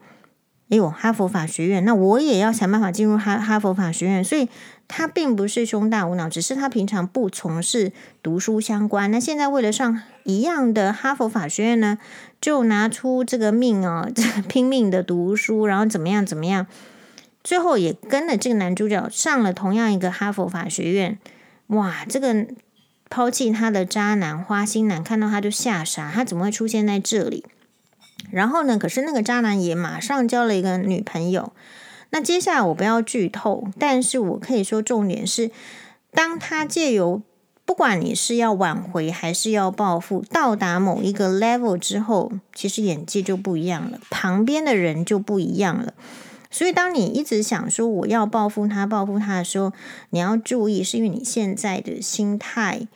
[0.71, 4.25] 哎呦，哈佛法学院，那我也要想办法进入哈哈佛法学院。
[4.25, 4.49] 所以
[4.89, 9.11] 他并不是胸大无脑，只是他平常不从事读书相关。
[9.11, 11.99] 那现在为了上一样的哈佛法学院呢，
[12.43, 14.11] 就拿出这个命哦，
[14.49, 16.67] 拼命的读书，然后怎么样怎么样。
[17.45, 21.19] 最后也跟了这个男主角上了同样一个哈佛法学院，
[21.69, 22.05] 哇！
[22.09, 22.47] 这个
[23.09, 27.45] 抛弃他的渣男花心男看到他就吓傻，他怎么会出现在这里？
[28.31, 28.79] 然后呢？
[28.79, 31.53] 可是那个渣男也马上交了一个女朋友。
[32.11, 35.51] 那接下来我不要剧透，但是我可以说重点是，
[36.13, 37.23] 当他借由
[37.65, 45.95] 不管你是要挽回还是要报复，到达某一个 level 之后，其实眼界就不一样了，旁边的人就不一样了。
[46.51, 49.73] 所以，当你一直想说我要报复他、报复他的时候，
[50.11, 52.87] 你要注意，是因为你现在的心态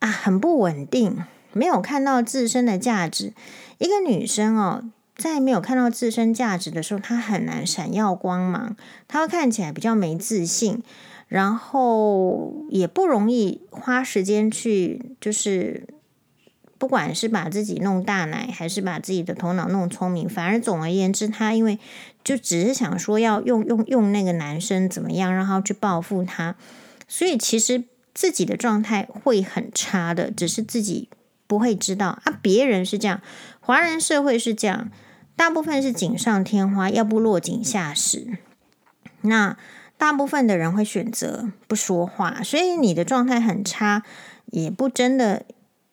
[0.00, 1.18] 啊很不稳定，
[1.52, 3.32] 没有看到自身的价值。
[3.78, 4.82] 一个女生哦，
[5.16, 8.74] 在没有看到自身价值的时候，她很难闪耀光芒，
[9.06, 10.82] 她会看起来比较没自信，
[11.28, 15.86] 然后也不容易花时间去就是。
[16.76, 21.78] 不管是把自己弄大奶，还是把自己的头脑弄聪明，反而总而言之，他因为
[22.22, 26.56] 就只是想说要用用用那个男生怎么样，让他去报复他，
[27.08, 31.08] 所以其实自己的状态会很差的，只是自己
[31.46, 32.38] 不会知道啊。
[32.42, 33.22] 别人是这样，
[33.60, 34.90] 华人社会是这样，
[35.36, 38.36] 大部分是锦上添花，要不落井下石。
[39.22, 39.56] 那
[39.96, 44.02] 大部分的人会选择不说话，所以你的状态很差，
[44.46, 45.44] 也不真的。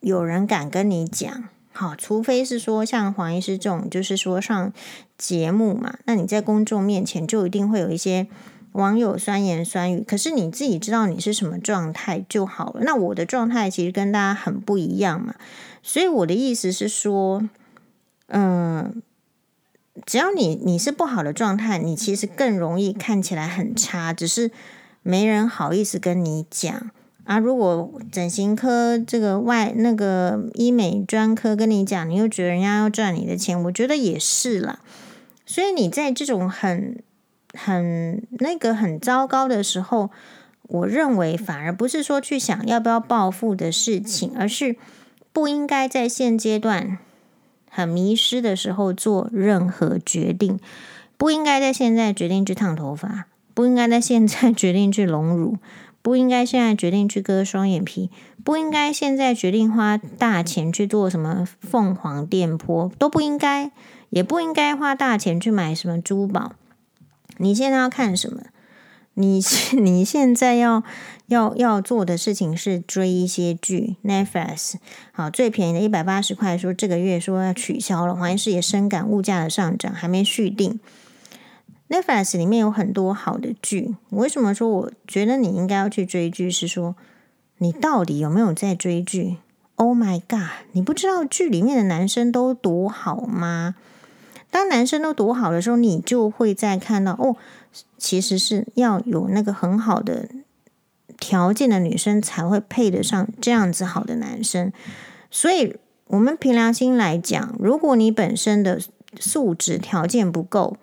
[0.01, 4.73] 有人敢跟你讲，好，除非是说像黄医师这种，就是说上
[5.15, 8.25] 节目嘛，那你在公众面前就一定会有一些
[8.71, 10.03] 网友酸言酸语。
[10.03, 12.81] 可是你自己知道你是什么状态就好了。
[12.83, 15.35] 那我的状态其实跟大家很不一样嘛，
[15.83, 17.47] 所以我的意思是说，
[18.29, 19.03] 嗯，
[20.05, 24.51] 只要你你是不好的状态，你其实更容易看起来很差，只是
[25.03, 26.91] 没人好意思跟你讲。
[27.23, 34.79] 啊，如果整形科这个外那个医美专科跟你讲，你又觉得人家要赚你的钱，我觉得也是啦。
[35.45, 37.01] 所以你在这种很
[37.53, 40.09] 很那个很糟糕的时候，
[40.63, 44.75] 我认为反而不是说去想要不要报复的事情，而是
[45.31, 46.97] 不应该在现阶段
[47.73, 50.59] 很迷失的时候做任何决定，
[51.17, 55.57] 不应该在现在决定去烫头发，不应该在现在决定去隆乳。
[56.03, 58.09] 不应该现在决定去割双眼皮，
[58.43, 63.69] 不应该现在决定花大钱去做什么凤凰电波，都不应该，
[64.09, 66.53] 也不应该花大钱去买什么珠宝。
[67.37, 68.41] 你现在要看什么？
[69.13, 69.39] 你
[69.79, 70.81] 你现在要
[71.31, 74.73] 要要做的事情是追一些剧，Netflix
[75.13, 80.77] 好，最便宜的一百八十块，说这个月说要取消了，黄医师也深感物价的上涨，还没续订。
[81.87, 86.51] Netflix 里面有很多好的剧，为什么说我觉得你应该要去追剧？
[86.51, 86.97] 是说
[87.59, 89.37] 你到底有没有在追剧
[89.75, 90.67] ？Oh my god！
[90.73, 93.75] 你不知道剧里面的男生都多好吗？
[94.49, 97.37] 当男生都多好的时候，你就会再看到哦，
[97.97, 100.27] 其实是要有那个很好的
[101.31, 104.69] 条件的女生才会配得上这样子好的男生。
[105.29, 108.81] 所以，我们凭良心来讲，如果你本身的
[109.17, 110.75] 素质条件不够，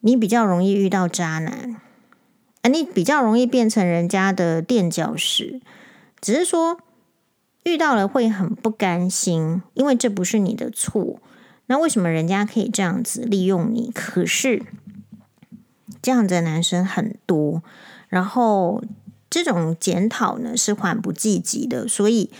[0.00, 1.76] 你比较容易遇到渣男，
[2.62, 5.60] 啊，你比较容易变成人家的垫脚石。
[6.18, 6.78] 只是说
[7.64, 11.20] 遇到了会很不甘心，因为这不是你的错。
[11.66, 13.90] 那为什么人家可以这样子利用你？
[13.94, 14.62] 可是
[16.00, 17.62] 这样子的男生很多，
[18.08, 18.82] 然后
[19.42, 22.30] 这种检讨呢是缓不济急的，所以。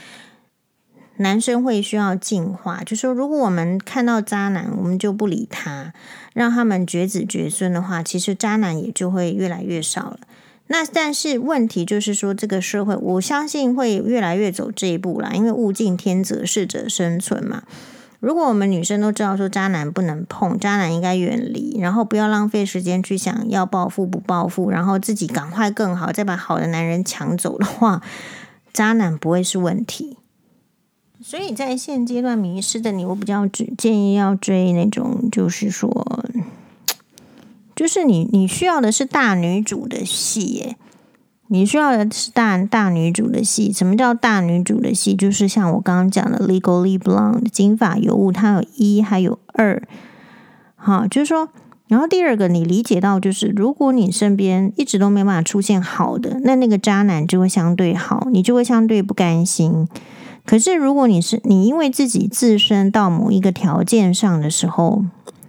[1.19, 5.93] 男生会需要进化，就说如果我们看到渣男，我们就不理他，
[6.33, 10.19] 让他们绝子绝孙的话，其实渣男也就会越来越少了。
[10.67, 17.63] 那但是问题就是说，这个社会我相信会越来越走这一步啦，因为物竞天择，适者生存嘛。
[18.25, 28.01] 如果我们女生都知道说渣男不能碰，渣男应该远离，然后不要浪费时间去想要报复不报复，然后自己赶快更好，再把好的男人抢走的话，
[28.73, 30.17] 渣男不会是问题。
[31.23, 36.25] 所以在现阶段迷失的你，我比较只建议要追那种，就是说，
[37.77, 40.77] 就是你你需要的是大女主的戏耶，
[41.55, 43.73] 你需要的是大大女主的戏。
[43.73, 45.14] 什么叫大女主的戏？
[45.14, 49.81] 就是像我刚刚讲的《Legally Blonde》金发尤物，它有一还有二，
[50.75, 51.49] 好，就是说
[51.87, 59.87] 然后第二个，你理解到就是，如果你身边一直都没办法出现好的，那那个渣男就会相对好，你就会相对不甘心。
[60.45, 65.05] 可是如果你是你因为自己自身到某一个条件上的时候，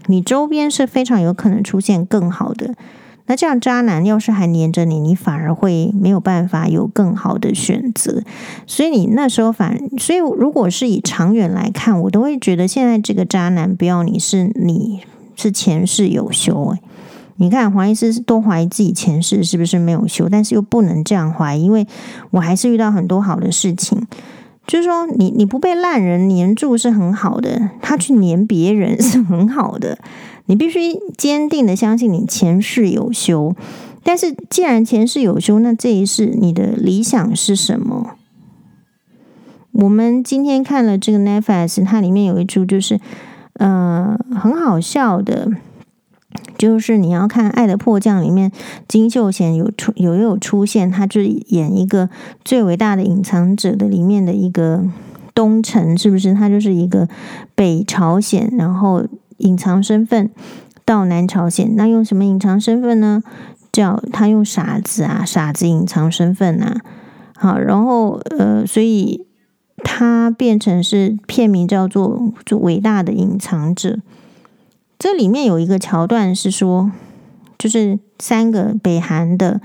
[0.05, 2.75] 你周边是非常有可能出现更好的。
[3.27, 8.21] 那这样渣男要是还黏着你，你反而会没有办法有更好的选择。
[8.65, 15.01] 所以你那时候反，所以如果是以长远来看，我都会觉得现在这个渣男不要你是你。
[15.37, 16.79] 是前世有修哎，
[17.35, 21.85] 你看黄医师都怀疑自己前世是不是没有修，但是又不能这样怀疑，因为
[22.31, 24.01] 我还是遇到很多好的事情。
[24.65, 29.97] 就是说你，你你不被烂人黏住是很好的，他去黏别人是很好的。
[30.45, 30.79] 你必须
[31.17, 33.55] 坚定的相信你前世有修，
[34.03, 38.11] 但是既然前世有修，那这一世你的理想是什么？
[39.71, 42.99] 我们今天看了这个 Netflix，它里面有一出就是。
[43.57, 45.49] 呃，很好笑的，
[46.57, 48.51] 就是你要看《爱的迫降》里面，
[48.85, 52.09] 金秀贤有出有有出现，他就演一个
[52.43, 54.83] 最伟大的隐藏者的里面的一个
[55.33, 56.33] 东城，是不是？
[56.33, 57.07] 他就是一个
[57.55, 59.05] 北朝鲜，然后
[59.37, 60.29] 隐藏身份
[60.83, 63.23] 到南朝鲜，那用什么隐藏身份呢？
[63.71, 66.81] 叫他用傻子啊，傻子隐藏身份啊。
[67.35, 69.25] 好，然后呃，所以。
[69.83, 73.99] 他变成是片名叫做“就伟大的隐藏者”。
[74.97, 76.91] 这里面有一个桥段是说，
[77.57, 79.61] 就是三个北韩的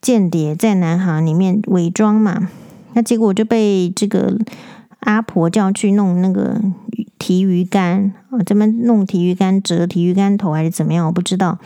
[0.00, 2.48] 间谍在南韩里面伪装嘛，
[2.94, 4.38] 那结果就被这个
[5.00, 6.62] 阿婆叫去弄那个
[7.22, 11.56] 提鱼竿啊，这边弄提鱼竿折提鱼竿头还是怎么样，我不知道。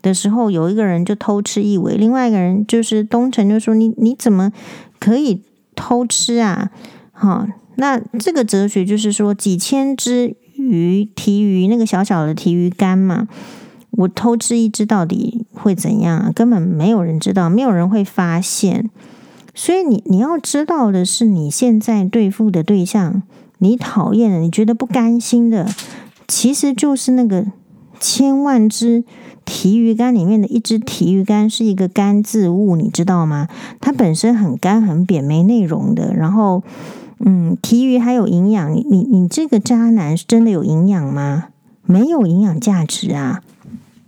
[0.00, 4.50] 的时候有一个人就偷吃一尾，另外一个人就是东城就说：“你你怎么
[4.98, 5.42] 可以
[5.76, 6.70] 偷吃啊？”
[7.12, 7.46] 好，
[7.76, 13.28] 那这个哲学就是说，几千只鱼提鱼，那个小小的提鱼竿嘛，
[13.90, 16.32] 我偷吃一只到底会怎样啊？
[16.34, 18.88] 根本没有人知道，没有人会发现。
[19.54, 23.22] 所以你你要知道的是，你现在对付的对象，
[23.62, 25.66] 你讨厌的，你觉得不甘心的，
[26.26, 27.46] 其实就是那个
[28.00, 29.04] 千万只
[29.44, 33.46] 提鱼干里面的一只提鱼干，是一个干字物，你知道吗？
[33.80, 36.62] 它本身很干很扁，没内容的，然后。
[37.24, 41.44] 嗯，提鱼还有营养，你你你这个渣男是真的有营养吗？
[41.86, 43.40] 没有营养价值啊，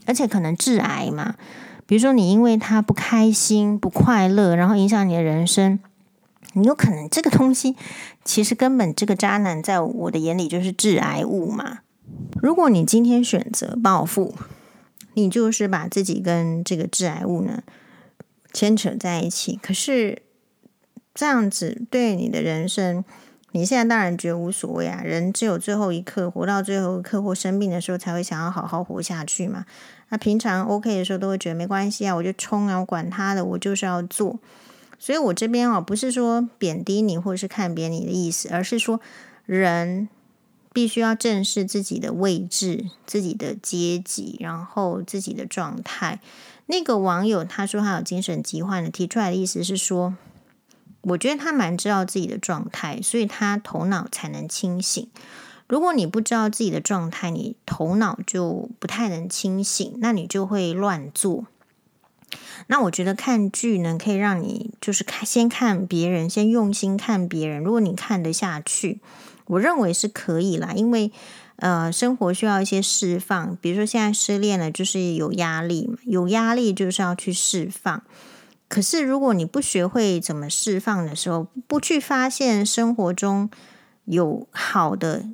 [0.04, 1.36] 而且可能致癌嘛。
[1.86, 5.78] 比如说你因为他不开心、不快乐，然后影响你的人生，
[6.54, 7.76] 你有可能这个东西
[8.24, 11.80] 其实根本这个渣男在我的眼里就是致癌物嘛。
[12.42, 14.34] 如果你今天选择报复，
[15.14, 17.62] 你就是把自己跟这个致癌物呢
[18.52, 20.22] 牵扯在一起，可是。
[21.16, 23.04] 这样子对你的人生，
[23.52, 25.00] 你现在当然觉得无所谓啊。
[25.04, 29.64] 人只有最后一刻，活到最后一刻或生病的时候，才会想要好好活下去嘛。
[30.08, 34.40] 那平常 OK 的时候，都会觉得没关系啊，我就冲啊，我管他的，我就是要做。
[34.98, 39.00] 所以我这边啊，不是说贬低你或者是看扁你的意思，而是说
[39.46, 40.08] 人
[40.72, 46.20] 必须要正视自己的位置、自己的阶级，然后自己的状态。
[46.66, 50.14] 那个网友他说他有精神疾患的，提出来的意思是说。
[51.08, 55.06] 我觉得他蛮知道自己的状态，所以他头脑才能清醒。
[55.68, 61.44] 如果你不知道自己的状态，你头脑就不太能清醒，那你就会乱做。
[62.66, 67.62] 那我觉得看剧呢，可以让你就是看先看别人，先用心看别人。
[67.62, 69.00] 如果你看得下去，
[69.46, 70.72] 我认为是可以啦。
[70.74, 71.12] 因为
[71.56, 78.02] 呃，生活需要一些释放，比如说现在失恋了，就是有压力嘛，有压力就是要去释放。
[78.66, 83.48] 可是，如果你不学会怎么释放的时候，不去发现生活中
[84.06, 85.26] 有好的、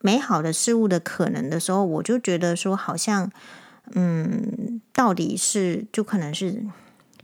[0.00, 3.30] 美好的事物的可能的时候，我就觉得说，好像，
[3.94, 6.64] 嗯，到底是就可能是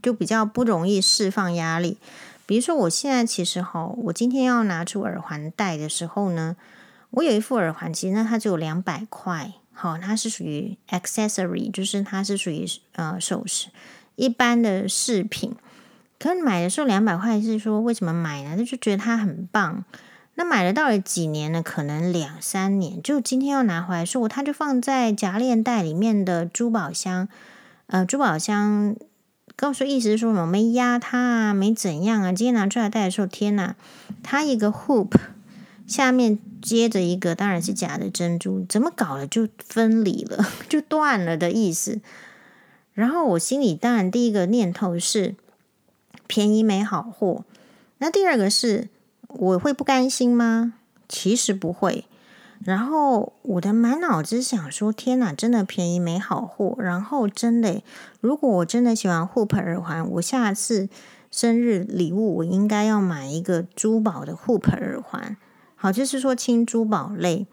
[0.01, 1.97] 就比较不容易释放压力。
[2.45, 6.55] 比如说，我现在其实哈，我今天要拿出耳环戴的时候呢，
[7.11, 13.67] 我有一副耳环，其实呢它只有两百块，好，它是属于 accessory，就是它是属于呃首饰。
[14.15, 15.53] 一般的饰品，
[16.17, 18.55] 可能买的时候两百块，是说为什么买呢？
[18.57, 19.83] 他就觉得它很棒。
[20.39, 21.63] 那买了到底几年呢？
[21.63, 23.01] 可能两三年。
[23.01, 27.27] 就今天要拿回来说，说它就放在夹链袋里面的珠宝箱。
[27.87, 28.95] 呃，珠宝箱，
[29.55, 32.31] 告诉意思是说我没压它啊，没怎样啊。
[32.31, 33.75] 今天拿出来戴的时候，天哪！
[34.21, 35.11] 它一个 hoop
[35.87, 41.99] 下面接着一个，当然是假的珍珠，怎么搞了就分离了， 就断了的意思。
[42.93, 45.33] 然后我心里当然第一个念头是
[46.27, 47.43] 便宜没好货，
[47.97, 48.89] 那第二个是
[49.37, 50.73] 我会不甘心吗？
[51.07, 52.05] 其实不会。
[52.65, 56.75] 然后我的满脑子想说：天哪，真的便宜没好货。
[56.79, 57.83] 然后真的，
[58.19, 60.89] 如果我真的喜欢 Hoop 耳环，我下次
[61.29, 65.37] 生日礼物我应该要买一个珠宝的 Hoop 耳环。
[65.75, 67.45] 好，就是说轻珠宝类，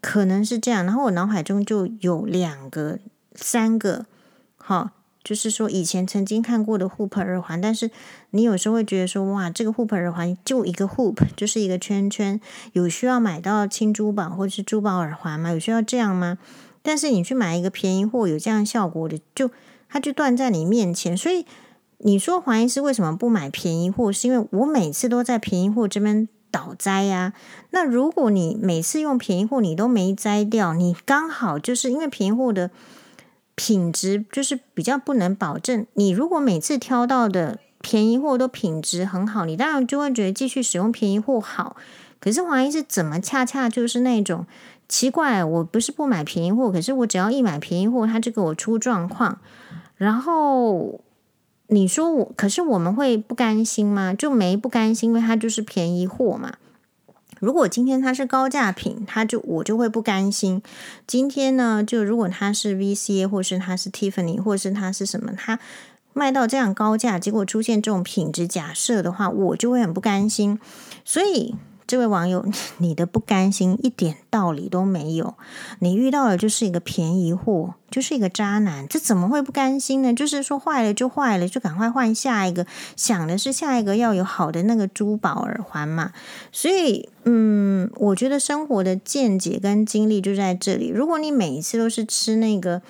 [0.00, 0.84] 可能是这样。
[0.84, 3.00] 然后我脑海中就有两个、
[3.34, 4.06] 三个，
[4.56, 4.90] 好。
[5.26, 7.90] 就是说，以前曾经看过的 hoop 耳环，但是
[8.30, 12.40] 你有时候会觉得说，哇，这个 hoop 耳环就一个 hoop，就是一个圈圈，
[12.74, 15.50] 有需要买到轻珠宝或者是珠宝耳环吗？
[15.50, 16.38] 有需要这样吗？
[16.80, 19.50] 但是你去买一个便宜货，有这样效果的，就
[19.88, 21.16] 它就断在你面前。
[21.16, 21.44] 所以
[21.98, 24.12] 你说黄医师为什么不买便宜货？
[24.12, 27.32] 是因为我每次都在便宜货这边倒栽呀。
[27.70, 32.70] 那如果你每次用便宜货你都没摘掉，你刚好就是因为便宜货的。
[33.56, 35.84] 品质就是比较不能保证。
[35.94, 41.76] 你如果每次挑到的便宜货都品质很好，你当然就会觉得继续使用便宜货好。
[42.20, 44.46] 可是黄医师怎么恰恰就是那种
[44.88, 45.42] 奇怪？
[45.44, 49.38] 我不是不买便宜货，可是我只要一买便宜货，它就给我出状况。
[49.96, 51.00] 然后
[51.68, 54.12] 你说我，可是我们会不甘心吗？
[54.12, 56.54] 就没不甘心，因为它就是便宜货嘛。
[57.46, 60.60] 如果今天它是高价品，它就我就会不甘心。
[61.06, 65.60] 今天呢，就如果它是 VCA，或是它是 Tiffany，或是它是什么，它
[66.12, 70.58] 卖到这样高价，结果出现这种品质假设的话，我就会很不甘心。
[71.04, 71.54] 所以。
[71.86, 72.44] 这位网友，
[72.78, 75.34] 你的不甘心一点道理都没有。
[75.78, 80.12] 你遇到的就是一个便宜货，就是一个渣男，这怎么会不甘心呢？
[80.12, 82.66] 就是说坏了就坏了，就赶快换下一个，
[82.96, 86.12] 想的是下一个要有好的那个珠宝耳环嘛。
[86.50, 90.88] 所以，嗯，我觉得生活的见解跟经历就在这里。
[90.88, 92.82] 如果你每一次都是吃那个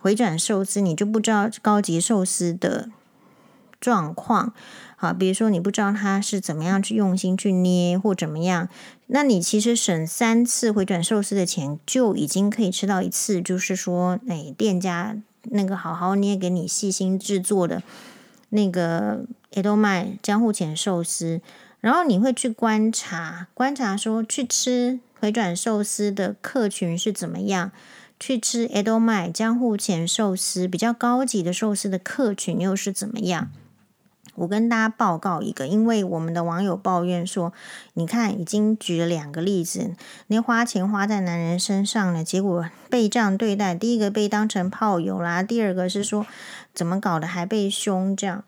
[0.00, 2.90] 回转寿司，你就不知道高级寿司的
[3.80, 4.52] 状况。
[5.04, 8.70] 好，比如说你不知道他是怎么样去用心去捏或怎么样，
[9.08, 15.14] 那你其实省三次回转寿司的钱就已经可以吃到一次，就是说，哎，店家
[15.50, 17.82] 那个好好捏给你细心制作的
[18.48, 21.42] 那个江户前江户前寿司，
[21.82, 27.72] 然后你会去观察观察说去吃回转寿司的客群是怎么样，
[28.18, 33.50] 去吃江户江户前寿司比较高级的寿司的客群又是怎么样。
[34.36, 37.52] 我跟大家报告一个，因为我们的网友抱怨说，
[37.94, 39.94] 你看已经举了两个例子，
[40.26, 43.74] 你花钱花在男人身上了，结果被这样对待。
[43.74, 46.26] 第一个被当成炮友啦，第二个是说
[46.74, 48.44] 怎么搞的还被凶这样。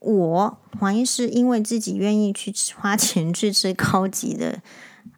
[0.00, 4.60] 我黄医师因为自己愿意去花钱去吃高级的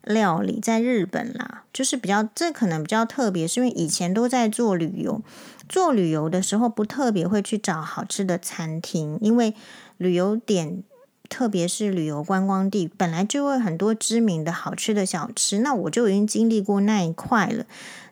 [0.02, 5.22] 料理，在日本啦，就是比较这可能比较特别，是因为以前都在做旅游。
[5.68, 9.54] 做旅游的时候不特别会去找好吃的餐厅，因为
[9.96, 10.82] 旅游点，
[11.30, 15.60] 特别是旅游观光地，本来就会很多知名的好吃的小吃。
[15.60, 17.64] 那我就已经经历过那一块了。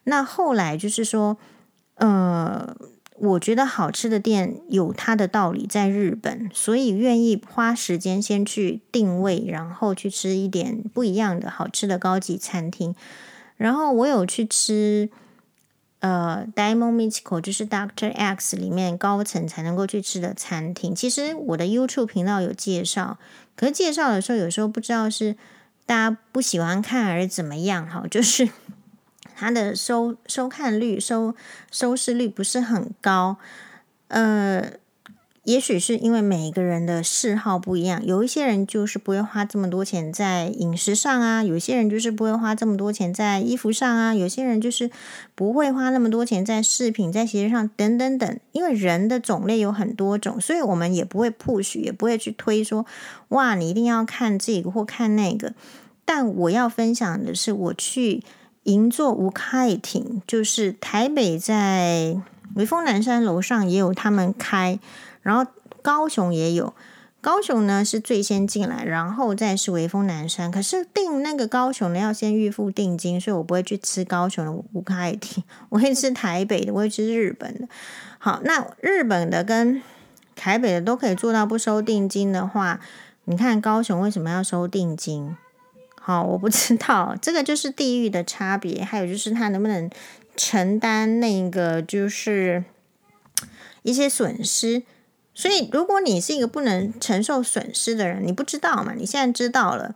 [0.04, 1.36] 那后来就是说，
[1.96, 2.74] 呃，
[3.20, 12.94] 我觉得好吃的店有它的道理，在日本，所以愿意花时间先去定位，然后去吃一点不一样的好吃的高级餐厅。
[13.56, 15.08] 然后我有去吃。
[16.02, 20.94] 呃，Diamond Mystical 就是 Doctor X 里面高层才能够去吃的餐厅。
[20.94, 23.18] 其实我的 YouTube 频道有介绍，
[23.54, 25.36] 可是介绍的时候有时候不知道是
[25.84, 28.48] 大家不喜欢看还是怎么样哈，就是
[29.40, 31.34] 它的收收看率、收
[31.70, 33.38] 收视率不是很高，
[34.08, 34.72] 呃。
[35.44, 44.90] 也许是因为每一个人的嗜好不一样，有一些人就是不会花这么多钱在饮食上啊，有些人就是不会花这么多钱在衣服上啊，有些人就是
[45.34, 48.38] 不会花那么多钱在饰品、在鞋上等等等。
[48.52, 52.84] 因为人的种类有很多种，所以我们也不会 push，也不会去推说
[53.28, 55.54] 哇，你一定要看这个或看那个。
[56.04, 58.22] 但我要分享的是，我去
[58.64, 62.20] 银座吴开亭，就是台北在
[62.54, 64.78] 微风南山楼上也有他们开。
[65.22, 65.50] 然后
[65.82, 66.74] 高雄也有，
[67.20, 70.50] 高雄呢是最先进来，然后再是微风南山。
[70.50, 77.68] 可是订那个高雄呢要先预付定金，所以我不会去吃高雄的五开庭，我会吃台北的，我会吃日本的。
[78.18, 79.82] 好，那日本的跟
[80.36, 82.80] 台北的都可以做到不收定金的话，
[83.24, 85.36] 你看高雄为什么要收定金？
[86.02, 89.88] 好，我不知道，这个就是地域的差别，还有就是他能不能
[90.34, 92.64] 承担那个就是
[93.82, 94.82] 一些损失。
[95.34, 98.94] 所以，如果你是一个不能承受损失的人，你不知道嘛？
[98.96, 99.94] 你现在知道了，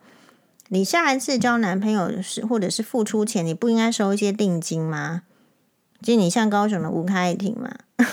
[0.68, 5.22] 你下一次交男朋友是或者是付出钱，你不应该收一些定金吗？
[6.02, 7.74] 就你像高雄的吴开庭嘛，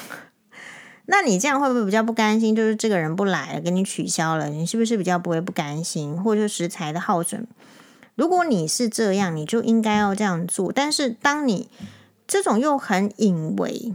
[1.05, 2.55] 那你这样会不会比较不甘心？
[2.55, 6.15] 就是这个人不来了，给你取消了，你是不是比较不会不甘心？
[6.21, 7.45] 或者说食材的耗损
[8.15, 10.71] 如果你是这样，你就应该要这样做。
[10.71, 11.69] 但是当你
[12.27, 13.93] 这种又很隐微，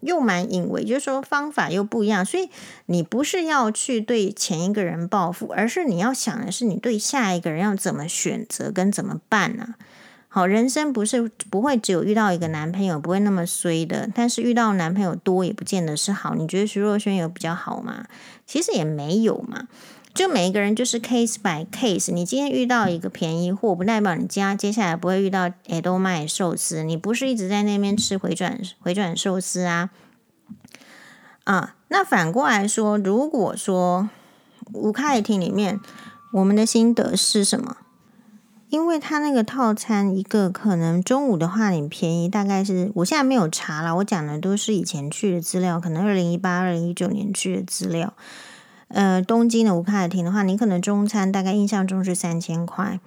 [0.00, 2.48] 又蛮隐微，就是说方法又不一样，所以
[2.86, 9.74] 你不是要去对前一个人报复，而是你要想的是你对下一个人要怎么选择跟怎么办呢？
[10.28, 14.06] 好，人生不是不会只有遇到一个男朋友，不会那么衰的。
[14.14, 16.34] 但是遇到男朋友多也不见得是好。
[16.34, 18.04] 你觉得徐若瑄有比较好吗？
[18.46, 19.66] 其实也没有嘛。
[20.16, 22.10] 就每一个人就是 case by case。
[22.10, 26.82] 你今天遇到一个便宜货，不代表你家接下来不会遇到诶都卖寿司。
[26.82, 29.90] 你不是一直在那边吃回转回转寿司啊？
[31.44, 34.08] 啊，那反过来说，如果说
[34.72, 35.78] 吴凯婷里面，
[36.32, 37.76] 我们的心得是什么？
[38.70, 48.14] 因为他那个套餐一个可能中午的话你便宜，大概是我现在没有查了，我讲的都是以前去的资料，可能二零一八、二零一九年去的资料。
[48.88, 53.00] 呃，东京的吴凯婷的话，你可能中餐大概印象中是三千块，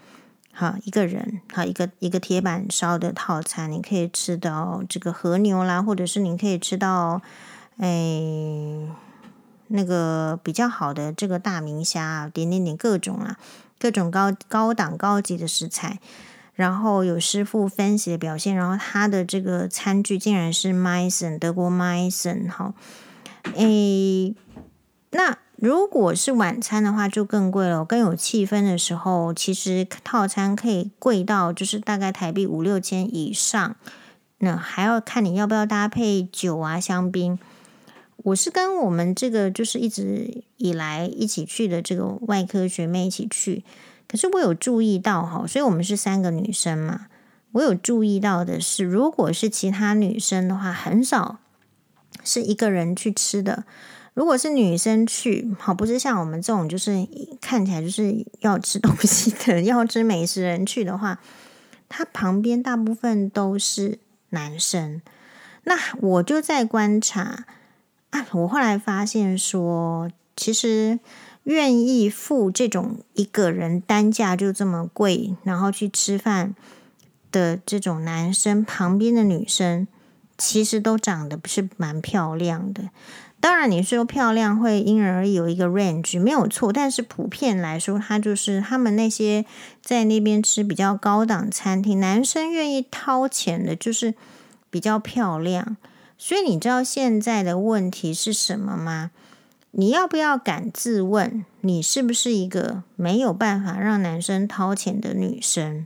[0.51, 7.21] 好一个人，好一个一个铁板烧的套餐，你可以吃到这个和牛啦，或者是你可以吃到
[7.77, 8.21] 哎
[9.67, 13.37] 那个比较好的这个大明虾，点点点各种啊。
[13.81, 16.01] 各种高高档高级的食材，
[16.53, 22.73] 然后有师傅 fancy 的表现，然后他的这个餐具竟然是 Meissen 德国 Meissen 哈，
[23.55, 24.35] 诶，
[25.11, 33.75] 那如果是晚餐的话就更贵了，更有气氛的时候，其实套餐可以贵到就是大概台币五六千以上，
[34.37, 37.37] 那还要看你要不要搭配酒啊香槟。
[38.23, 43.65] 我是跟我们这个就是一直以来一起去的这个外科学妹一起去，
[44.07, 47.07] 可是我有注意到哈，所以我们是三个女生嘛，
[47.51, 51.39] 我有注意到的是，如果是其他女生的话，很少
[52.23, 53.65] 是一个人去吃的。
[54.13, 57.07] 如果是女生去，好，不是像我们这种就是
[57.39, 61.19] 看起来就是要吃东西的、要吃美食人去的话，
[61.87, 63.99] 他旁边大部分都是
[64.29, 65.01] 男生。
[65.63, 67.45] 那我就在观察。
[68.09, 70.99] 啊，我后来发现说，其实
[71.43, 76.55] 愿意付这种一个人单价就这么贵，然后去吃饭
[77.31, 79.87] 的这种男生，旁边的女生
[80.39, 82.89] 其实都长得不是蛮漂亮的。
[83.41, 89.45] 当然，你说漂亮会因人而异，有一个 range 没有错，但是普遍来说，他就是他们那些
[89.81, 94.13] 在那边吃比较高档餐厅，男生愿意掏钱的，就是
[94.69, 95.77] 比较漂亮。
[96.17, 99.11] 所以你知道现在的问题是什么吗？
[99.71, 105.85] 你要不要敢自问，你是不是一个没有办法让男生掏钱的女生？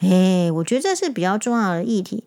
[0.00, 2.24] 哎，我觉得这是比较重要的议题。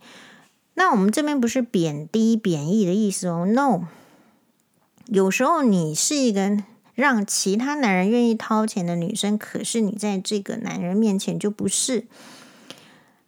[0.75, 3.87] 那我们这边不是贬低贬义的意思哦，no。
[5.11, 6.57] 有时候你是一个
[6.95, 12.05] 让其他男人愿意掏钱的女生，可是你在这个男人面前就不是。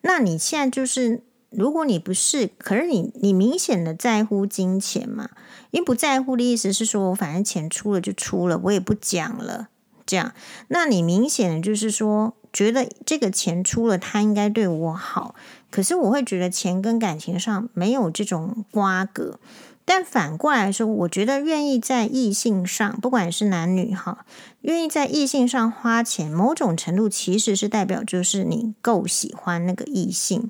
[0.01, 1.23] 那你现在就是。
[1.53, 5.31] 如果你不是，可是你你明显的在乎金钱嘛？
[5.71, 9.67] 因为不在乎的意思是说，我反正钱出了就出了，我也不讲了。
[10.05, 10.33] 这样，
[10.69, 15.35] 那你明显的就是说，觉得这个钱出了，他应该对我好。
[15.69, 19.37] 可是我会觉得钱跟感情上没有这种瓜葛。
[19.83, 24.25] 但反过来说，我觉得愿意在异性上，不管是男女哈，
[24.61, 30.49] 愿意在异性上花钱，某种程度其实是代表就是你够喜欢那个异性。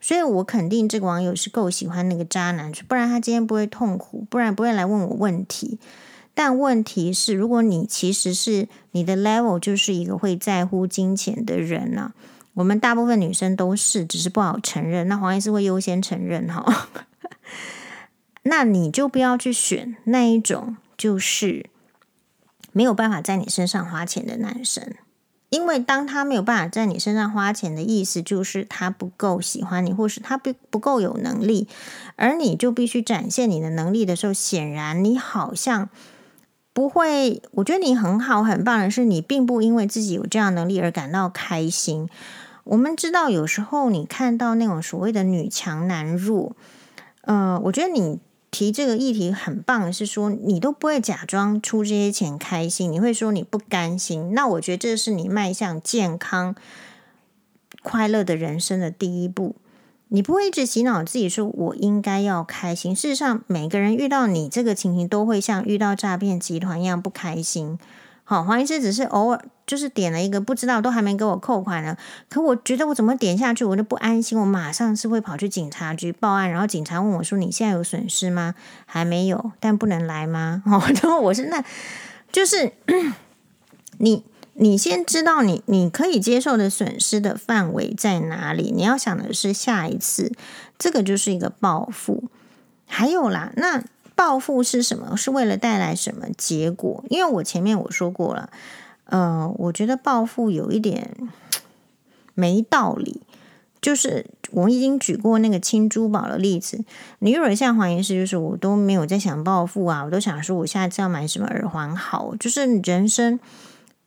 [0.00, 5.78] 所以我肯定这个网友是够喜欢那个渣男，不然他今天不会痛苦，不然不会来问我问题。
[6.32, 12.12] 但问题是，如果你其实是你的 level 就是一个会在乎金钱的人呢、
[12.54, 15.08] 我们大部分女生都是，只是不好承认。
[15.08, 16.88] 那黄医师会优先承认哈。
[18.48, 21.66] 那你就不要去选那一种，就是
[22.72, 24.94] 没有办法在你身上花钱的男生。
[25.50, 31.68] 因为当他没有办法在你身上花钱的意思，就是他不够喜欢你，或是他不不够有能力，
[32.16, 35.90] 而你就必须展现你的能力的时候，显然你好像
[36.72, 37.42] 不会。
[37.52, 42.08] 我觉得你很好很棒的是，你并不因为自己有这样能力而感到开心。
[42.64, 46.56] 我们知道，有时候你看到那种所谓的女强男弱，
[47.22, 48.20] 呃，我觉得你。
[48.58, 54.34] 提这个议题很棒，是说你都不会假装出这些钱开心，你会说你不甘心。
[54.34, 56.56] 那我觉得这是你迈向健康、
[57.84, 59.54] 快乐的人生的第一步。
[60.08, 62.96] 你不会一直洗脑自己说我应该要开心。
[62.96, 67.78] 事实上，每个人遇到你这个情形，都会像遇到诈骗集团一样不开心。
[68.30, 71.96] 好，黄医师只是偶尔就是点了一个，不知道都还没给我扣款呢。
[72.28, 74.38] 可我觉得我怎么点下去，我就不安心。
[74.38, 78.54] 我马上是会跑去警察局报案，然后警察问我说：“你现在有损失吗？”
[78.84, 80.62] 还没有，但不能来吗？
[80.68, 81.64] 哦，然后我是那，
[82.30, 82.70] 就是
[83.96, 84.22] 你
[84.52, 88.70] 你先知道你你可以接受的损失的范围在哪里。
[88.70, 90.30] 你要想的是下一次，
[90.78, 92.24] 这个就是一个报复。
[92.86, 93.82] 还有啦，那
[94.18, 95.16] 报复是什么？
[95.16, 97.04] 是为了带来什么结果？
[97.08, 98.50] 因为我前面我说过了，
[99.04, 101.12] 呃，我觉得报复有一点
[102.34, 103.22] 没道理。
[103.80, 106.84] 就是我已经举过那个青珠宝的例子，
[107.20, 113.38] 你如果像黄医师，就是我都没有在想报复啊，我都想说我下次要买什么耳环好，就是人生。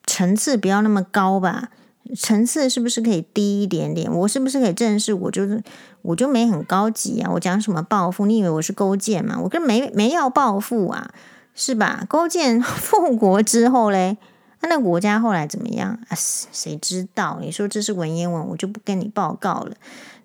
[0.05, 1.70] 层次不要那么高吧，
[2.16, 4.12] 层次是不是可以低一点点？
[4.12, 5.14] 我是不是可以正视？
[5.14, 5.62] 我就是
[6.01, 7.32] 我就没很高级啊！
[7.34, 8.26] 我讲什么报复？
[8.26, 9.39] 你以为我是勾践吗？
[9.41, 11.14] 我跟没没要报复啊，
[11.55, 12.05] 是吧？
[12.09, 14.18] 勾践 复国之后嘞，
[14.62, 16.16] 那那国家后来怎么样啊？
[16.16, 17.39] 谁知道？
[17.41, 19.76] 你说这是文言文，我就不跟你报告了，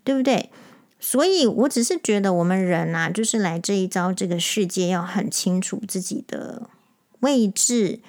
[0.03, 0.51] 对不对？
[0.99, 6.62] 所以我只是觉得我们人啊，就是来这一遭这个世界要很清楚自己的
[7.20, 8.01] 位置。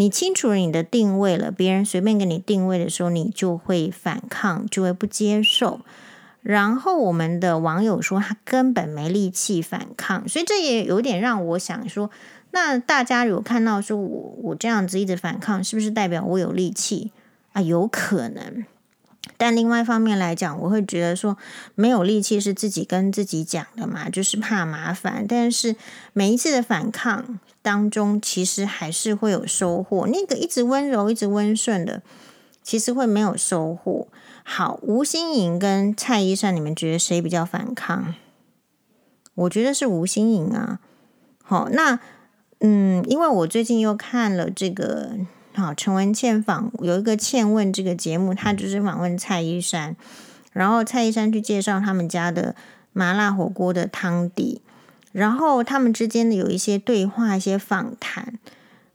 [0.00, 5.80] 你清楚了你的定位了，别人随便给你定位的时候，你就会反抗，就会不接受。
[6.40, 12.10] 然后我们的网友说他根本没力气反抗，所以这也有点让我想说，
[12.52, 17.12] 那大家有看到说我我这样子一直反抗，是不是代表我有力气
[17.52, 17.60] 啊？
[17.60, 18.64] 有可能。
[19.36, 21.36] 但另外一方面来讲，我会觉得说
[21.74, 25.26] 没有力气是自己跟自己讲的嘛，就是怕麻烦。
[25.28, 25.76] 但是
[26.14, 30.06] 每一次的反抗当中，其实还是会有收获。
[30.06, 32.02] 那个一直温柔、一直温顺的，
[32.62, 34.08] 其实会没有收获。
[34.42, 38.14] 好，吴心颖跟蔡依珊，你们觉得谁比较反抗？
[39.34, 40.80] 我觉得是吴心颖啊。
[41.42, 42.00] 好，那
[42.60, 45.18] 嗯，因为我最近又看了这个。
[45.60, 49.94] 好，陈文茜访有一个倩问这个节目，他就是访问蔡依珊，
[50.52, 52.56] 然后蔡依珊去介绍他们家的
[52.94, 54.62] 麻辣火锅的汤底，
[55.12, 58.38] 然后他们之间的有一些对话、一些访谈。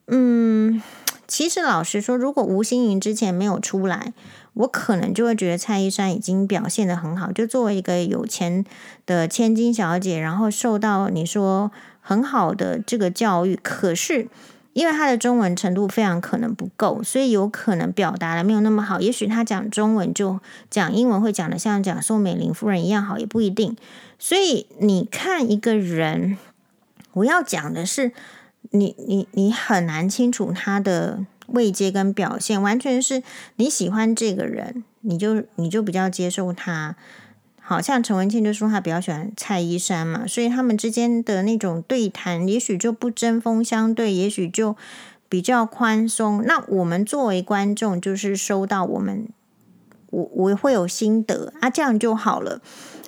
[0.08, 0.82] 嗯，
[1.28, 4.14] 其实老实说，如果吴心莹之前没有出来，
[4.54, 8.66] 我可能就会觉得蔡依珊已经表现的很好，就作为一个有钱
[9.06, 14.28] 的千金小姐，然后受到你说很好的这个教育，可是。
[14.76, 19.00] 因为他的中文程度非常可能不够，所以有可能表达的没有那么好。
[19.00, 20.38] 也许他讲中文就
[20.70, 23.78] 讲英文会讲的像讲宋美龄夫人一样好，也不一定。
[24.20, 26.38] 所以你看一个人，
[27.14, 28.12] 我要讲的是，
[28.72, 33.24] 你你你很难清楚他的位阶跟表现，完全是
[33.56, 36.98] 你喜欢这个人，你就你就比较接受他。
[37.68, 44.78] 好像陈文茜就说他比较喜欢蔡依珊嘛，所以他们之间的那种对谈，也许就不针锋相对，也许就
[45.28, 46.44] 比较宽松。
[46.46, 49.28] 那我们作为观众，就是收到我们，
[50.12, 52.62] 我我会有心得啊，这样就好了。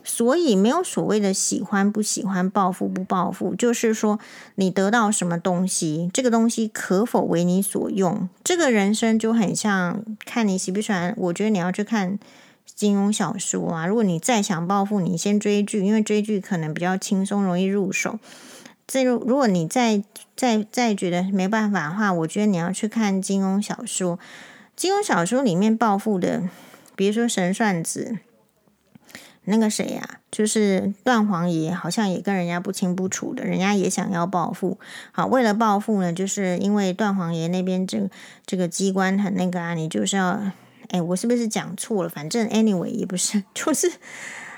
[0.03, 4.17] 所以没有所谓的喜欢不喜欢、报复不报复，就是说
[4.55, 8.27] 你得到什么东西，这个东西可否为你所用？
[8.43, 11.13] 这个人生就很像看你喜不喜欢。
[11.15, 12.17] 我觉得你要去看。
[12.77, 18.19] 金庸小说啊，如果你再想报复，你先追剧，因为追剧可能比较轻松，容易入手。
[18.85, 20.03] 这如如果你再
[20.35, 24.19] 再再觉得没办法的话，我觉得你要去看金庸小说。
[24.75, 26.43] 金庸小说里面报复的，
[26.95, 28.19] 比如说神算子，
[29.45, 34.77] 那个谁呀、啊，就是段皇爷，好像也跟人家不清不楚的，人家也想要报复。
[35.11, 38.07] 好，为了报复呢，就是因为段皇爷那边这
[38.45, 40.51] 这个机关很那个啊，你就是要。
[40.89, 42.09] 哎，我是不是讲错了？
[42.09, 43.91] 反正 anyway 也不是， 就是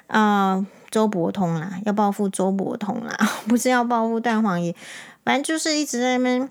[0.07, 3.15] 啊、周伯通啦，要报复周伯通啦，
[3.47, 4.75] 不是要报复蛋黄爷。
[5.23, 6.49] 反正就是一直在那边，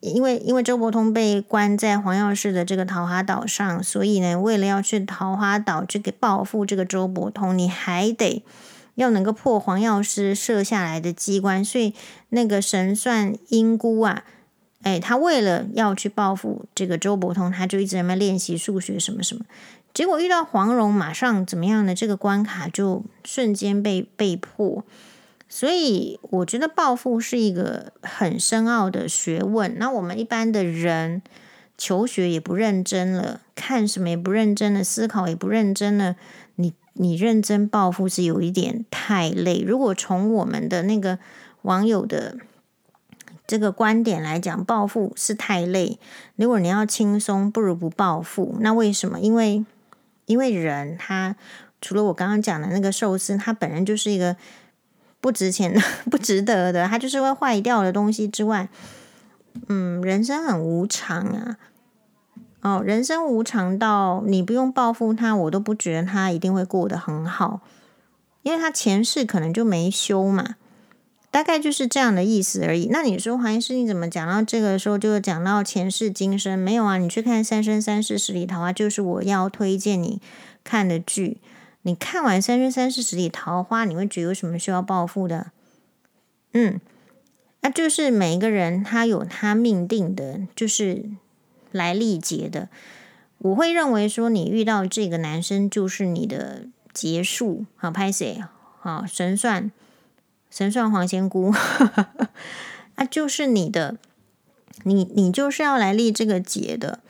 [0.00, 8.42] 因为因为周伯通被关在黄药师的这个桃花岛上，所以呢，为了要去桃花岛去给报复这个周伯通，你还得
[8.94, 11.92] 要能够破黄药师设下来的机关，所以
[12.30, 14.24] 那个神算英姑啊。
[14.84, 19.46] 哎，他为了要去报复这个周伯通，他就一直在那练习数学什么什么，
[19.94, 21.94] 结果遇到黄蓉，马上怎么样呢？
[21.94, 24.84] 这个关卡就瞬间被被破。
[25.48, 29.74] 所以我觉得报复是一个很深奥的学问。
[29.78, 31.22] 那我们一般的人
[31.78, 36.16] 求学也不认真了，看什么也不认真了，思考也不认真了。
[36.56, 39.62] 你你认真报复是有一点太累。
[39.66, 41.18] 如果从我们的那个
[41.62, 42.36] 网友的。
[43.46, 45.98] 这个观点来讲，报复是太累。
[46.36, 48.56] 如果你要轻松，不如不报复。
[48.60, 49.20] 那为什么？
[49.20, 49.64] 因为
[50.26, 51.36] 因为人他
[51.80, 54.36] 除了我刚刚讲的那个寿司，它本身就是一个
[55.20, 55.80] 不值钱的、
[56.10, 58.70] 不值得的，它就是会坏掉的东西之外，
[59.68, 61.58] 嗯，人生很无常啊。
[62.62, 67.60] 哦，人生无常到你不用报复他，我都不觉得他一定会过得很好，
[68.40, 70.56] 因为他前世可能就没修嘛。
[71.34, 72.86] 大概就是这样的意思而已。
[72.92, 76.56] 那你说黄医师，你怎么讲到这个时候就讲到前世今生？
[76.56, 80.20] 没有啊，你去看《三生三世十里桃花》，就是我要推荐你
[80.62, 81.38] 看的剧。
[81.82, 85.50] 你看完《三生三世十里桃花》，你会觉得有什么需要报复的？
[86.52, 86.80] 嗯，
[87.62, 91.04] 那就是每一个人他有他命定的，就是
[91.72, 92.68] 来历劫的。
[93.38, 97.66] 我会认为说，你遇到这个男生就是你的结束。
[97.74, 98.44] 好，拍谢，
[98.78, 99.72] 好神算。
[100.54, 101.52] 神算黄仙姑，
[102.94, 103.96] 啊，就是你的，
[104.84, 107.00] 你你就是要来立这个劫的，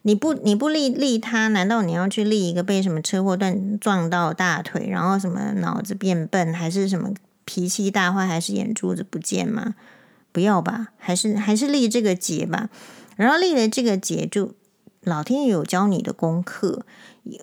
[0.00, 7.10] 你不你不立立他，难道你要去立一个被什么车祸断撞到大腿，然后什么脑子变笨，还是什么
[7.44, 9.74] 脾气大坏，还是眼珠子不见吗？
[10.32, 12.70] 不要吧，还是还是立这个节吧。
[13.16, 14.54] 然后立了这个节，就
[15.02, 16.86] 老天爷有教你的功课，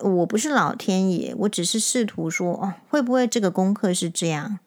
[0.02, 4.58] 我不是老天爷，我只是试图说，哦，会不会这个功课是这样？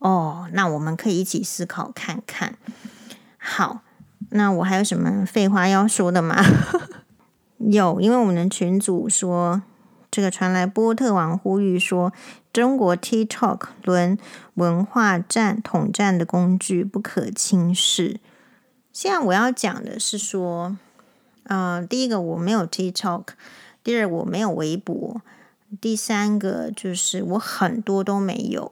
[0.00, 2.56] 哦，那我们可以一起思考看看。
[3.38, 3.82] 好，
[4.30, 6.36] 那我还有什么废话要说的吗？
[7.58, 9.62] 有，因为我们的群组说，
[10.10, 12.12] 这个传来波特王呼吁说，
[12.50, 14.18] 中国 TikTok 轮
[14.54, 18.18] 文化战统战的工具，不可轻视。
[18.92, 20.76] 现在我要讲的是说，
[21.42, 23.24] 呃，第一个我没有 TikTok，
[23.84, 25.20] 第二我没有微博，
[25.78, 28.70] 第三个就是我很多都没有。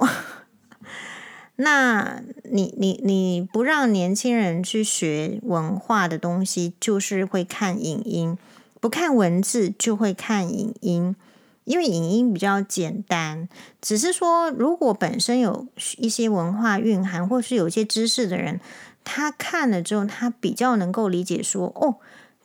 [1.60, 8.38] 那你你你不让年轻人去学文化的东西，就是会看影音，
[8.80, 11.16] 不看文字就会看影音，
[11.64, 13.48] 因为影音比较简单。
[13.82, 18.60] 只是说，如果本身有一些文化蕴含，或是有一些知识的人，
[19.02, 21.96] 他看了之后，他比较能够理解说，哦，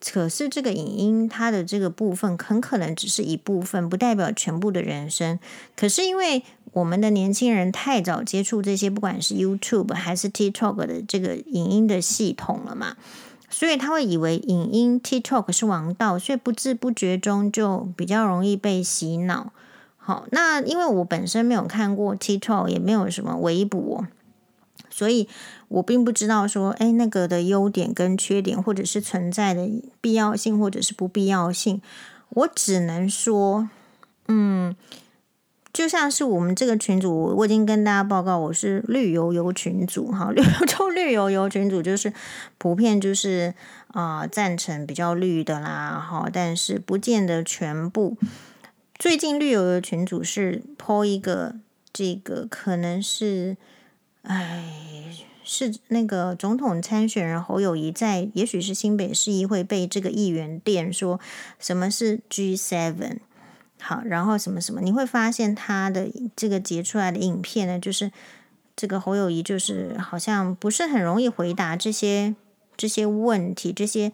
[0.03, 5.38] 可是这个影音它的这个部分很可能只是一部分，不代表全部的人生。
[5.76, 6.43] 可是因为
[6.74, 12.97] 我们的年轻人太早接触这些，不管是 YouTube 还是 TikTok 的这个影音的系统了嘛，
[13.47, 19.53] 所以他会以为影音 TikTok 是王道，所以不知不觉中就比较容易被洗脑。
[19.97, 24.07] 好，那因为我本身没有看过 TikTok，也没有什么微博，
[24.89, 25.28] 所以
[25.67, 29.69] 我并不知道说，哎，那个的优点跟缺点，或者是存在的
[30.01, 31.80] 必要性，或者是不必要性，
[32.30, 33.69] 我只能说，
[34.28, 34.76] 嗯。
[35.74, 42.13] 就像是我们这个群组，我已经跟大家报告，我是绿油油群组哈， 绿就绿油油群组就是
[42.59, 43.55] 普遍就是
[43.88, 48.15] 啊、赞成比较绿的啦哈，但是不见得全部。
[48.99, 51.55] 最近绿油油群组是 po 一个
[51.91, 53.57] 这个可能是
[54.21, 54.63] 哎
[55.43, 61.19] 是那个总统参选人侯友谊在，也许是新北市议会被这个议员电说
[61.59, 63.17] 什么是 G Seven。
[63.86, 66.07] 好，然后什么什么，你会发现他的
[66.38, 68.09] 这个截出来的影片呢，就是
[68.77, 72.34] 这个侯友宜就是好像不是很容易回答这些
[72.77, 74.13] 这些问题，这些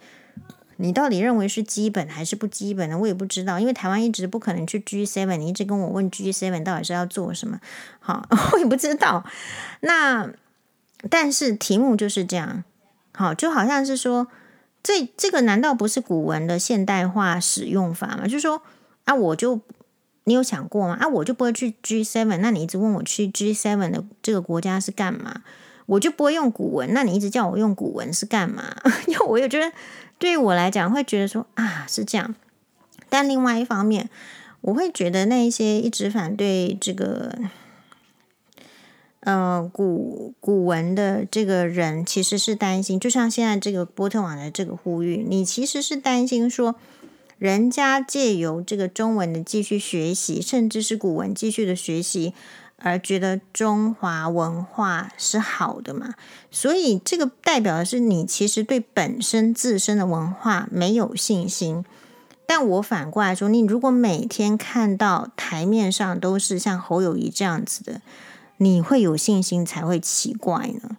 [0.77, 7.59] 你到底认为是基本还是不基本的，我也不知道，因为台湾一直不可能去 G7，你一直跟我问 G7 到底是要做什么，
[7.99, 9.23] 好， 我也不知道。
[9.81, 10.31] 那
[11.11, 12.63] 但是题目就是这样，
[13.13, 14.27] 好，就好像是说
[14.81, 18.23] 这这个难道不是古文的现代化使用法吗？
[18.23, 18.63] 就是说。
[19.09, 19.59] 啊，我就
[20.25, 20.95] 你有想过吗？
[20.99, 25.41] 啊，我就不会去 G7，那你一直问我去 G7 的这个国家是干嘛？
[25.87, 28.75] 我就不会用古文，那你一直叫我用古文是干嘛？
[29.07, 29.71] 因为我也觉得，
[30.19, 32.35] 对于我来讲，会觉得说啊是这样。
[33.09, 34.07] 但另外一方面，
[34.61, 37.35] 我会觉得那一些一直反对这个
[39.21, 46.75] 呃古古文的这个人，其实是担心，就像现在这个波特网的这个呼吁，你其实是担心说。
[47.39, 52.33] 人家借由这个中文的继续学习，甚至是古文继续的学习，
[52.77, 56.15] 而觉得中华文化是好的嘛？
[56.51, 61.85] 所以这个代表的是你其实对本身自身的文化没有信心。
[62.45, 68.01] 但我反过来说，你如果每天看到台面上都是像侯友谊这样子的，
[68.57, 70.97] 你会有信心才会奇怪呢。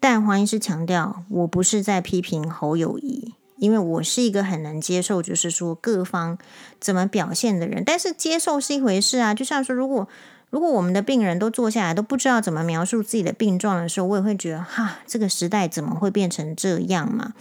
[0.00, 3.32] 但黄医师强调，我不是在批评侯友谊。
[3.62, 6.36] 因为我是一个很能接受，就是说各方
[6.80, 9.32] 怎么表现的人，但是接受是一回事啊。
[9.32, 10.08] 就像说，如果
[10.50, 17.34] 如果我们的病人都坐下来都不知道怎么描述自己的病状的时候，我也会觉得哈，这个时代怎么会变成这样嘛？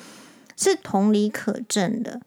[0.55, 2.21] 是同理可证的。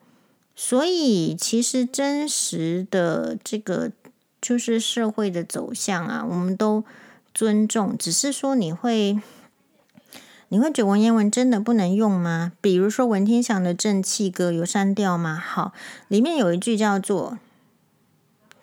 [0.56, 3.92] 所以其实真实的这个
[4.42, 6.82] 就是社会的走向啊，我们都
[7.32, 9.20] 尊重，只是说你会。
[10.48, 12.52] 你会觉得文言文真的不能用吗？
[12.60, 15.34] 比如说文天祥的《正气歌》有删掉吗？
[15.34, 15.72] 好，
[16.08, 17.38] 里面有一句叫做，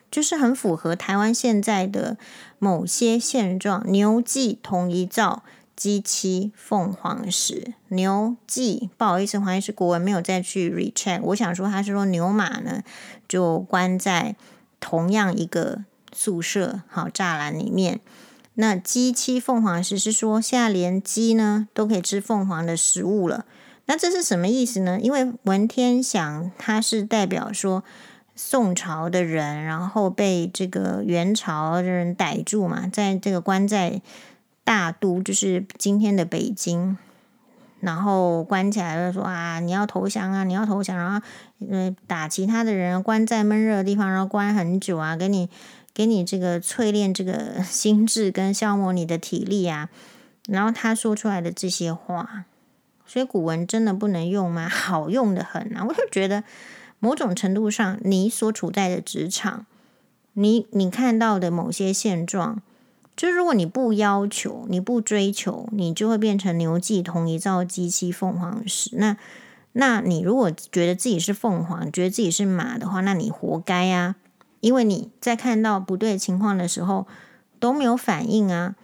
[0.09, 2.17] 就是很符合台湾现在的
[2.59, 5.43] 某些现状：“牛骑同一灶，
[5.75, 11.19] 鸡七凤凰石牛忌，不好意思，黄医师国文没有再去 recheck。
[11.23, 12.83] 我想说，他是说牛马呢，
[13.27, 14.35] 就关在
[14.79, 17.99] 同样一个宿舍好栅栏里面。
[18.55, 23.45] 那鸡七凤凰石是说，现在连鸡呢都可以吃凤凰的食物了。
[23.85, 24.99] 那这是什么意思呢？
[24.99, 27.83] 因为文天祥他是代表说
[28.35, 34.01] 宋朝的人，然后被这个元朝的人逮住嘛，在这个关在。
[34.63, 36.95] 大都就是今天的北京，
[37.79, 41.19] 然后关起来了，说啊，你要投降啊，你要投降，然后
[41.67, 45.49] 呃打其他的人，关在闷热的地方，然后关很久啊，给你
[45.93, 49.89] 给你这个淬炼这个 心智跟消磨你的体力啊，
[50.47, 52.45] 然后他说出来的这些话，
[53.05, 54.69] 所以古文真的不能用吗？
[54.69, 55.85] 好用的很啊！
[55.87, 56.43] 我就觉得
[56.99, 59.65] 某种程度上，你所处在的职场，
[60.33, 62.61] 你你看到的某些现状。
[63.17, 68.89] 就如果你不要求，你不追求，你就会变成牛忌同一灶鸡七凤凰石。
[68.93, 69.17] 那，
[69.73, 74.15] 那你如果觉得自己是凤凰，觉得自己是马的话，那你活该啊！
[74.61, 77.05] 因为你在看到不对情况的时候
[77.59, 78.75] 都没有反应啊，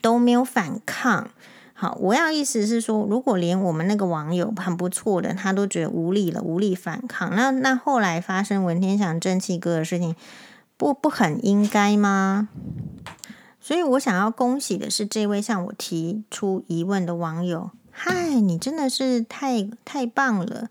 [0.00, 1.28] 都没有反抗。
[1.74, 10.16] 好，我要意思是说，如果连我们那个网友很不错的，他都觉得无力了，无力反抗，那那后来发生文天祥正气哥的事情，
[10.78, 12.48] 不不很应该吗？
[13.60, 20.70] 所以我想要恭喜的是这位向我提出疑问的网友，嗨，你真的是太太棒了！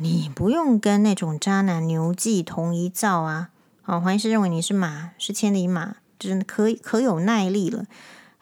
[0.00, 3.50] 你不用跟那种渣男牛忌同一灶啊！
[3.82, 7.84] 好，黄医师认为你是马，是千里马，就是可可有耐力了。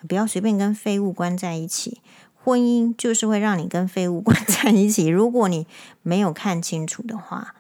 [0.06, 2.00] 不要随便跟废物关在一起，
[2.34, 5.06] 婚姻就是会让你跟废物关在一起。
[5.06, 5.66] 如果你
[6.02, 7.54] 没有看清楚的话，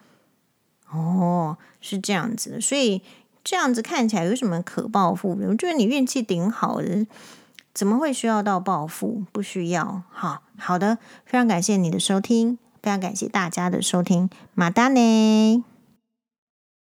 [0.90, 3.02] 哦，是这样子的，所以。
[3.48, 5.46] 这样子看起来有什么可报复的？
[5.46, 7.06] 我觉得你运气顶好的，
[7.72, 9.22] 怎么会需要到报复？
[9.30, 10.02] 不需要。
[10.10, 15.64] 好好的，非常感谢你的收听，非常感谢大家的收听，马达呢。